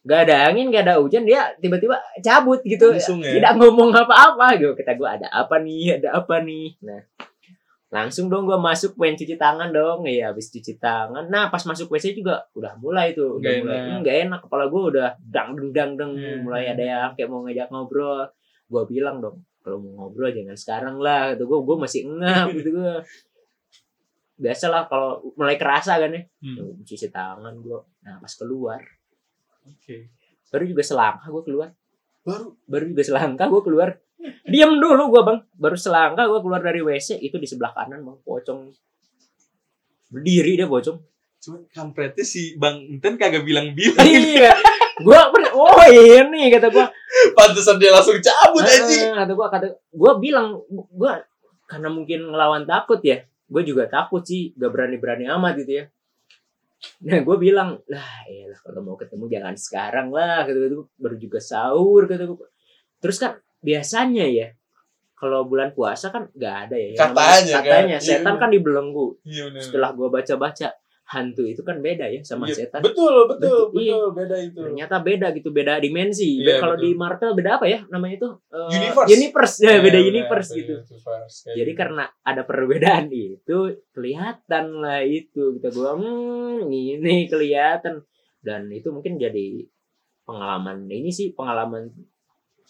Gak 0.00 0.20
ada 0.28 0.48
angin, 0.48 0.72
gak 0.72 0.88
ada 0.88 0.96
hujan, 0.96 1.28
dia 1.28 1.52
tiba-tiba 1.60 2.00
cabut 2.24 2.64
gitu. 2.64 2.96
Langsung 2.96 3.20
ya. 3.20 3.36
Tidak 3.36 3.52
ngomong 3.60 3.92
apa-apa 3.92 4.56
gitu. 4.56 4.72
Kata 4.72 4.96
gue 4.96 5.08
ada 5.08 5.28
apa 5.28 5.60
nih, 5.60 6.00
ada 6.00 6.16
apa 6.16 6.40
nih. 6.40 6.80
Nah, 6.80 7.04
langsung 7.90 8.30
dong 8.30 8.46
gue 8.46 8.54
masuk 8.54 8.94
pengen 8.94 9.18
cuci 9.18 9.34
tangan 9.34 9.74
dong. 9.74 10.06
Iya, 10.06 10.30
habis 10.30 10.46
cuci 10.48 10.78
tangan. 10.78 11.26
Nah, 11.26 11.50
pas 11.50 11.58
masuk 11.66 11.90
WC 11.90 12.14
juga 12.14 12.46
udah 12.54 12.78
mulai 12.78 13.10
tuh. 13.10 13.42
Udah 13.42 13.50
Nggak 13.50 13.58
mulai. 13.60 13.74
enak. 13.74 13.86
Hmm, 13.90 13.98
Nggak 14.00 14.16
enak. 14.24 14.40
Kepala 14.46 14.64
gue 14.70 14.82
udah 14.94 15.08
dang 15.20 15.50
deng 15.58 15.70
dang 15.74 15.90
deng. 15.98 16.12
Hmm. 16.14 16.38
Mulai 16.46 16.64
ada 16.70 16.84
yang 16.86 17.10
kayak 17.18 17.28
mau 17.28 17.42
ngajak 17.42 17.66
ngobrol. 17.68 18.30
Gue 18.70 18.82
bilang 18.86 19.18
dong, 19.18 19.42
kalau 19.60 19.82
mau 19.82 20.06
ngobrol 20.06 20.30
jangan 20.30 20.54
sekarang 20.54 20.96
lah. 21.02 21.34
Gitu 21.34 21.44
gue, 21.44 21.58
gue 21.60 21.76
masih 21.76 22.00
ngap 22.06 22.46
gitu 22.56 22.70
gue. 22.72 22.94
Biasalah 24.40 24.88
kalau 24.88 25.34
mulai 25.34 25.58
kerasa 25.58 25.98
kan 25.98 26.14
ya. 26.14 26.22
Hmm. 26.40 26.80
Cuci 26.80 27.10
tangan 27.10 27.58
gue. 27.58 27.80
Nah, 28.06 28.16
pas 28.16 28.32
keluar. 28.32 28.80
Oke. 29.66 30.08
Baru 30.48 30.64
juga 30.64 30.80
selangkah 30.80 31.26
gue 31.26 31.42
keluar. 31.42 31.68
Baru 32.22 32.54
baru 32.64 32.84
juga 32.86 33.02
selangkah 33.02 33.46
gue 33.46 33.62
keluar 33.62 33.88
diam 34.44 34.76
dulu 34.76 35.12
gue 35.12 35.22
bang. 35.24 35.38
Baru 35.56 35.76
selangkah 35.76 36.24
gue 36.28 36.40
keluar 36.40 36.60
dari 36.60 36.80
wc 36.84 37.20
itu 37.20 37.36
di 37.36 37.48
sebelah 37.48 37.72
kanan 37.72 38.04
bang. 38.04 38.16
Pocong. 38.24 38.60
Berdiri 40.10 40.58
dia 40.58 40.66
pocong. 40.68 40.98
Cuman 41.40 41.64
kampretnya 41.72 42.20
si 42.20 42.52
Bang 42.60 42.84
Inten 42.84 43.16
kagak 43.16 43.48
bilang-bilang. 43.48 44.04
iya. 44.04 44.52
Gue 45.00 45.16
oh 45.56 45.84
ini 45.88 46.52
kata 46.52 46.68
gue 46.68 46.86
Pantesan 47.32 47.80
dia 47.80 47.88
langsung 47.88 48.20
cabut. 48.20 48.60
Ah, 48.60 49.24
kata 49.24 49.32
gue 49.32 49.46
kata 49.48 49.66
gue 49.72 50.12
bilang 50.20 50.60
gue 50.68 51.12
karena 51.64 51.88
mungkin 51.88 52.28
ngelawan 52.28 52.68
takut 52.68 53.00
ya 53.00 53.24
gue 53.50 53.62
juga 53.66 53.90
takut 53.90 54.22
sih 54.22 54.54
gak 54.54 54.70
berani 54.70 54.96
berani 55.00 55.24
amat 55.26 55.64
gitu 55.64 55.72
ya. 55.80 55.84
Nah 57.08 57.18
gue 57.24 57.36
bilang 57.40 57.80
lah 57.88 58.08
ya 58.28 58.52
kalau 58.60 58.80
mau 58.84 58.96
ketemu 59.00 59.24
jangan 59.32 59.54
sekarang 59.56 60.08
lah 60.12 60.44
gitu 60.44 60.58
gitu 60.60 60.76
baru 61.00 61.16
juga 61.16 61.38
sahur 61.40 62.04
kata 62.04 62.24
gue 62.28 62.48
terus 63.00 63.16
kan 63.16 63.40
biasanya 63.60 64.26
ya 64.26 64.48
kalau 65.14 65.44
bulan 65.44 65.70
puasa 65.70 66.08
kan 66.08 66.32
nggak 66.32 66.56
ada 66.64 66.76
ya 66.76 66.90
Katanya 66.96 67.56
kan. 67.60 67.62
katanya 67.62 67.96
Iya, 67.96 68.06
setan 68.06 68.24
bener. 68.26 68.40
kan 68.40 68.50
dibelenggu 68.50 69.06
Iya 69.22 69.42
benar. 69.48 69.60
setelah 69.60 69.90
gue 69.92 70.08
baca 70.08 70.34
baca 70.36 70.68
hantu 71.10 71.42
itu 71.42 71.60
kan 71.60 71.76
beda 71.78 72.06
ya 72.06 72.22
sama 72.22 72.46
Iya, 72.46 72.54
setan 72.56 72.80
Betul, 72.80 73.26
betul, 73.26 73.68
Betul, 73.68 73.82
iya. 73.82 73.94
betul, 73.98 74.08
beda 74.14 74.36
itu. 74.40 74.58
ternyata 74.62 74.96
beda 74.98 75.26
gitu 75.34 75.48
beda 75.50 75.74
dimensi 75.76 76.38
Iya, 76.38 76.56
kalau 76.56 76.74
di 76.74 76.94
Marvel 76.94 77.34
beda 77.34 77.58
apa 77.58 77.66
ya 77.66 77.82
namanya 77.86 78.14
itu 78.16 78.28
Eh, 78.48 78.70
Universe. 78.72 79.08
universe 79.10 79.54
ya 79.58 79.66
Iya, 79.66 79.78
beda 79.82 79.98
benar, 79.98 80.08
universe 80.08 80.50
gitu 80.54 80.74
universe, 80.80 81.36
jadi 81.50 81.66
gitu. 81.68 81.78
karena 81.78 82.04
ada 82.22 82.42
perbedaan 82.42 83.04
itu 83.10 83.58
kelihatan 83.90 84.64
lah 84.78 85.02
itu 85.02 85.42
kita 85.52 85.68
gua 85.68 85.90
hmm 85.94 86.64
ini 86.64 87.26
kelihatan 87.26 88.00
dan 88.40 88.70
itu 88.70 88.88
mungkin 88.88 89.18
jadi 89.18 89.68
pengalaman 90.22 90.86
ini 90.86 91.10
sih 91.10 91.34
pengalaman 91.34 91.90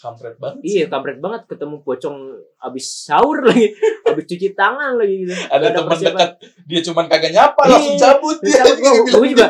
kampret 0.00 0.34
banget. 0.36 0.64
iya 0.64 0.84
kampret 0.88 1.20
banget. 1.20 1.44
Ketemu 1.44 1.84
pocong 1.84 2.16
abis 2.58 3.04
sahur 3.04 3.44
lagi 3.44 3.68
abis 4.08 4.24
cuci 4.24 4.48
tangan 4.52 4.96
lagi 4.96 5.22
gitu. 5.22 5.32
Ada 5.46 5.66
teman 5.70 5.94
dekat 5.94 6.30
dia 6.64 6.80
cuman 6.80 7.04
kagak 7.06 7.30
nyapa 7.30 7.60
Iya, 7.60 7.72
langsung 7.76 7.96
cabut. 7.96 8.36
dia 8.40 8.62
gua- 8.64 9.04
gua 9.12 9.26
juga. 9.26 9.46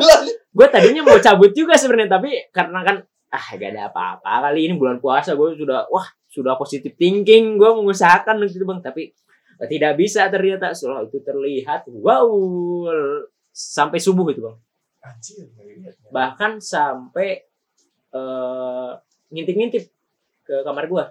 gue 0.51 0.67
tadinya 0.67 1.01
mau 1.01 1.15
cabut 1.15 1.51
juga 1.51 1.79
sebenarnya 1.79 2.11
tapi 2.11 2.29
karena 2.51 2.83
kan 2.83 2.95
ah 3.31 3.45
gak 3.55 3.71
ada 3.71 3.87
apa-apa 3.87 4.51
kali 4.51 4.67
ini 4.67 4.75
bulan 4.75 4.99
puasa 4.99 5.31
gue 5.33 5.55
sudah 5.55 5.87
wah 5.87 6.03
sudah 6.27 6.59
positif 6.59 6.91
thinking 6.93 7.55
gue 7.55 7.71
mengusahakan 7.71 8.43
gitu 8.45 8.63
bang. 8.63 8.83
Tapi 8.83 9.15
tidak 9.67 9.95
bisa 9.95 10.27
ternyata. 10.27 10.75
Setelah 10.75 11.03
itu 11.03 11.21
terlihat 11.21 11.87
wow 11.87 12.27
sampai 13.49 13.97
subuh 13.97 14.27
itu 14.27 14.41
bang. 14.41 14.57
Anjir, 15.01 15.47
bahkan 16.09 16.59
sampai 16.59 17.47
eh 18.11 18.91
ngintip-ngintip 19.31 19.87
ke 20.51 20.57
kamar 20.61 20.85
gua 20.85 21.05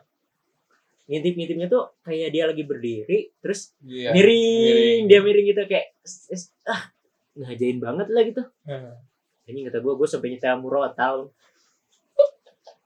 ngintip-ngintipnya 1.09 1.67
tuh 1.67 1.97
kayak 2.05 2.31
dia 2.31 2.45
lagi 2.45 2.63
berdiri 2.63 3.33
terus 3.41 3.73
Iya, 3.83 4.13
miring, 4.13 5.09
dia 5.09 5.19
miring 5.19 5.47
gitu 5.49 5.63
kayak 5.65 5.97
ah 6.69 6.93
ngajain 7.35 7.79
banget 7.81 8.07
lah 8.07 8.23
gitu 8.23 8.43
Heeh. 8.63 8.95
ini 9.49 9.67
kata 9.67 9.81
gue 9.81 9.91
gue 9.91 10.07
sampai 10.07 10.29
nyetel 10.31 10.61
murotal 10.61 11.35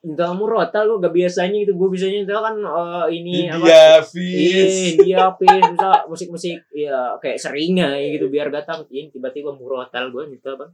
nyetel 0.01 0.33
murotal 0.37 0.83
gue 0.89 0.99
gak 1.01 1.13
biasanya 1.13 1.57
gitu 1.65 1.73
gue 1.77 1.89
biasanya 1.91 2.25
nyetel 2.25 2.41
kan 2.41 2.57
eh, 2.57 3.07
ini 3.13 3.35
apa 3.49 3.61
India 3.61 3.77
Iya, 3.77 3.93
Fish. 4.01 4.79
India 4.97 5.23
misal 5.37 5.93
musik-musik 6.09 6.57
ya 6.73 7.21
kayak 7.21 7.37
seringai 7.37 8.17
gitu 8.17 8.33
biar 8.33 8.49
datang 8.49 8.89
ini 8.89 9.13
tiba-tiba 9.13 9.53
murotal 9.53 10.09
gue 10.09 10.33
nyetel 10.33 10.57
bang 10.57 10.73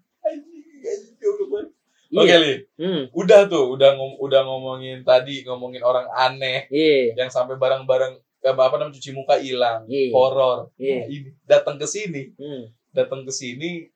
Banget. 2.11 2.19
Oke, 2.21 2.27
iya 2.27 2.39
Li. 2.39 2.55
hmm, 2.77 3.03
Udah 3.13 3.41
tuh, 3.47 3.65
udah 3.71 3.95
ngom- 3.95 4.19
udah 4.19 4.41
ngomongin 4.43 5.03
tadi 5.03 5.43
ngomongin 5.43 5.81
orang 5.81 6.11
aneh 6.11 6.67
iya 6.69 7.15
yang 7.15 7.29
sampai 7.29 7.55
barang-barang 7.55 8.15
apa 8.41 8.63
apa 8.63 8.75
namanya 8.77 8.97
cuci 8.97 9.11
muka 9.13 9.37
hilang, 9.37 9.85
Iya. 9.87 10.11
horor. 10.11 10.73
Iya. 10.75 10.97
Nah, 10.97 11.07
ini 11.09 11.29
datang 11.45 11.77
ke 11.77 11.85
sini, 11.85 12.33
hmm. 12.35 12.63
datang 12.91 13.23
ke 13.23 13.31
sini 13.31 13.87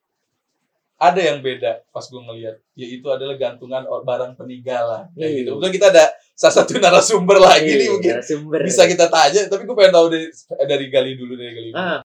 ada 0.94 1.18
yang 1.18 1.42
beda 1.42 1.82
pas 1.90 2.02
gue 2.02 2.16
ngeliat 2.18 2.56
yaitu 2.72 3.02
adalah 3.06 3.34
gantungan 3.34 3.82
barang 3.82 4.38
peninggalan 4.38 5.10
kayak 5.10 5.26
Iya. 5.26 5.38
gitu. 5.42 5.50
Kebetulan 5.52 5.72
kita 5.72 5.86
ada 5.90 6.04
salah 6.34 6.54
satu 6.56 6.72
narasumber 6.78 7.38
lagi 7.38 7.66
nih 7.68 7.78
Iya, 7.80 7.92
mungkin 7.92 8.14
sumber 8.20 8.60
bisa 8.62 8.82
kita 8.84 9.06
tanya 9.06 9.42
tapi 9.46 9.62
gue 9.64 9.74
pengen 9.74 9.92
tahu 9.92 10.06
dari 10.08 10.26
dari 10.64 10.86
Gali 10.88 11.12
dulu 11.14 11.34
dari 11.34 11.52
Gali 11.52 11.68
dulu. 11.70 11.78
ah 11.78 11.98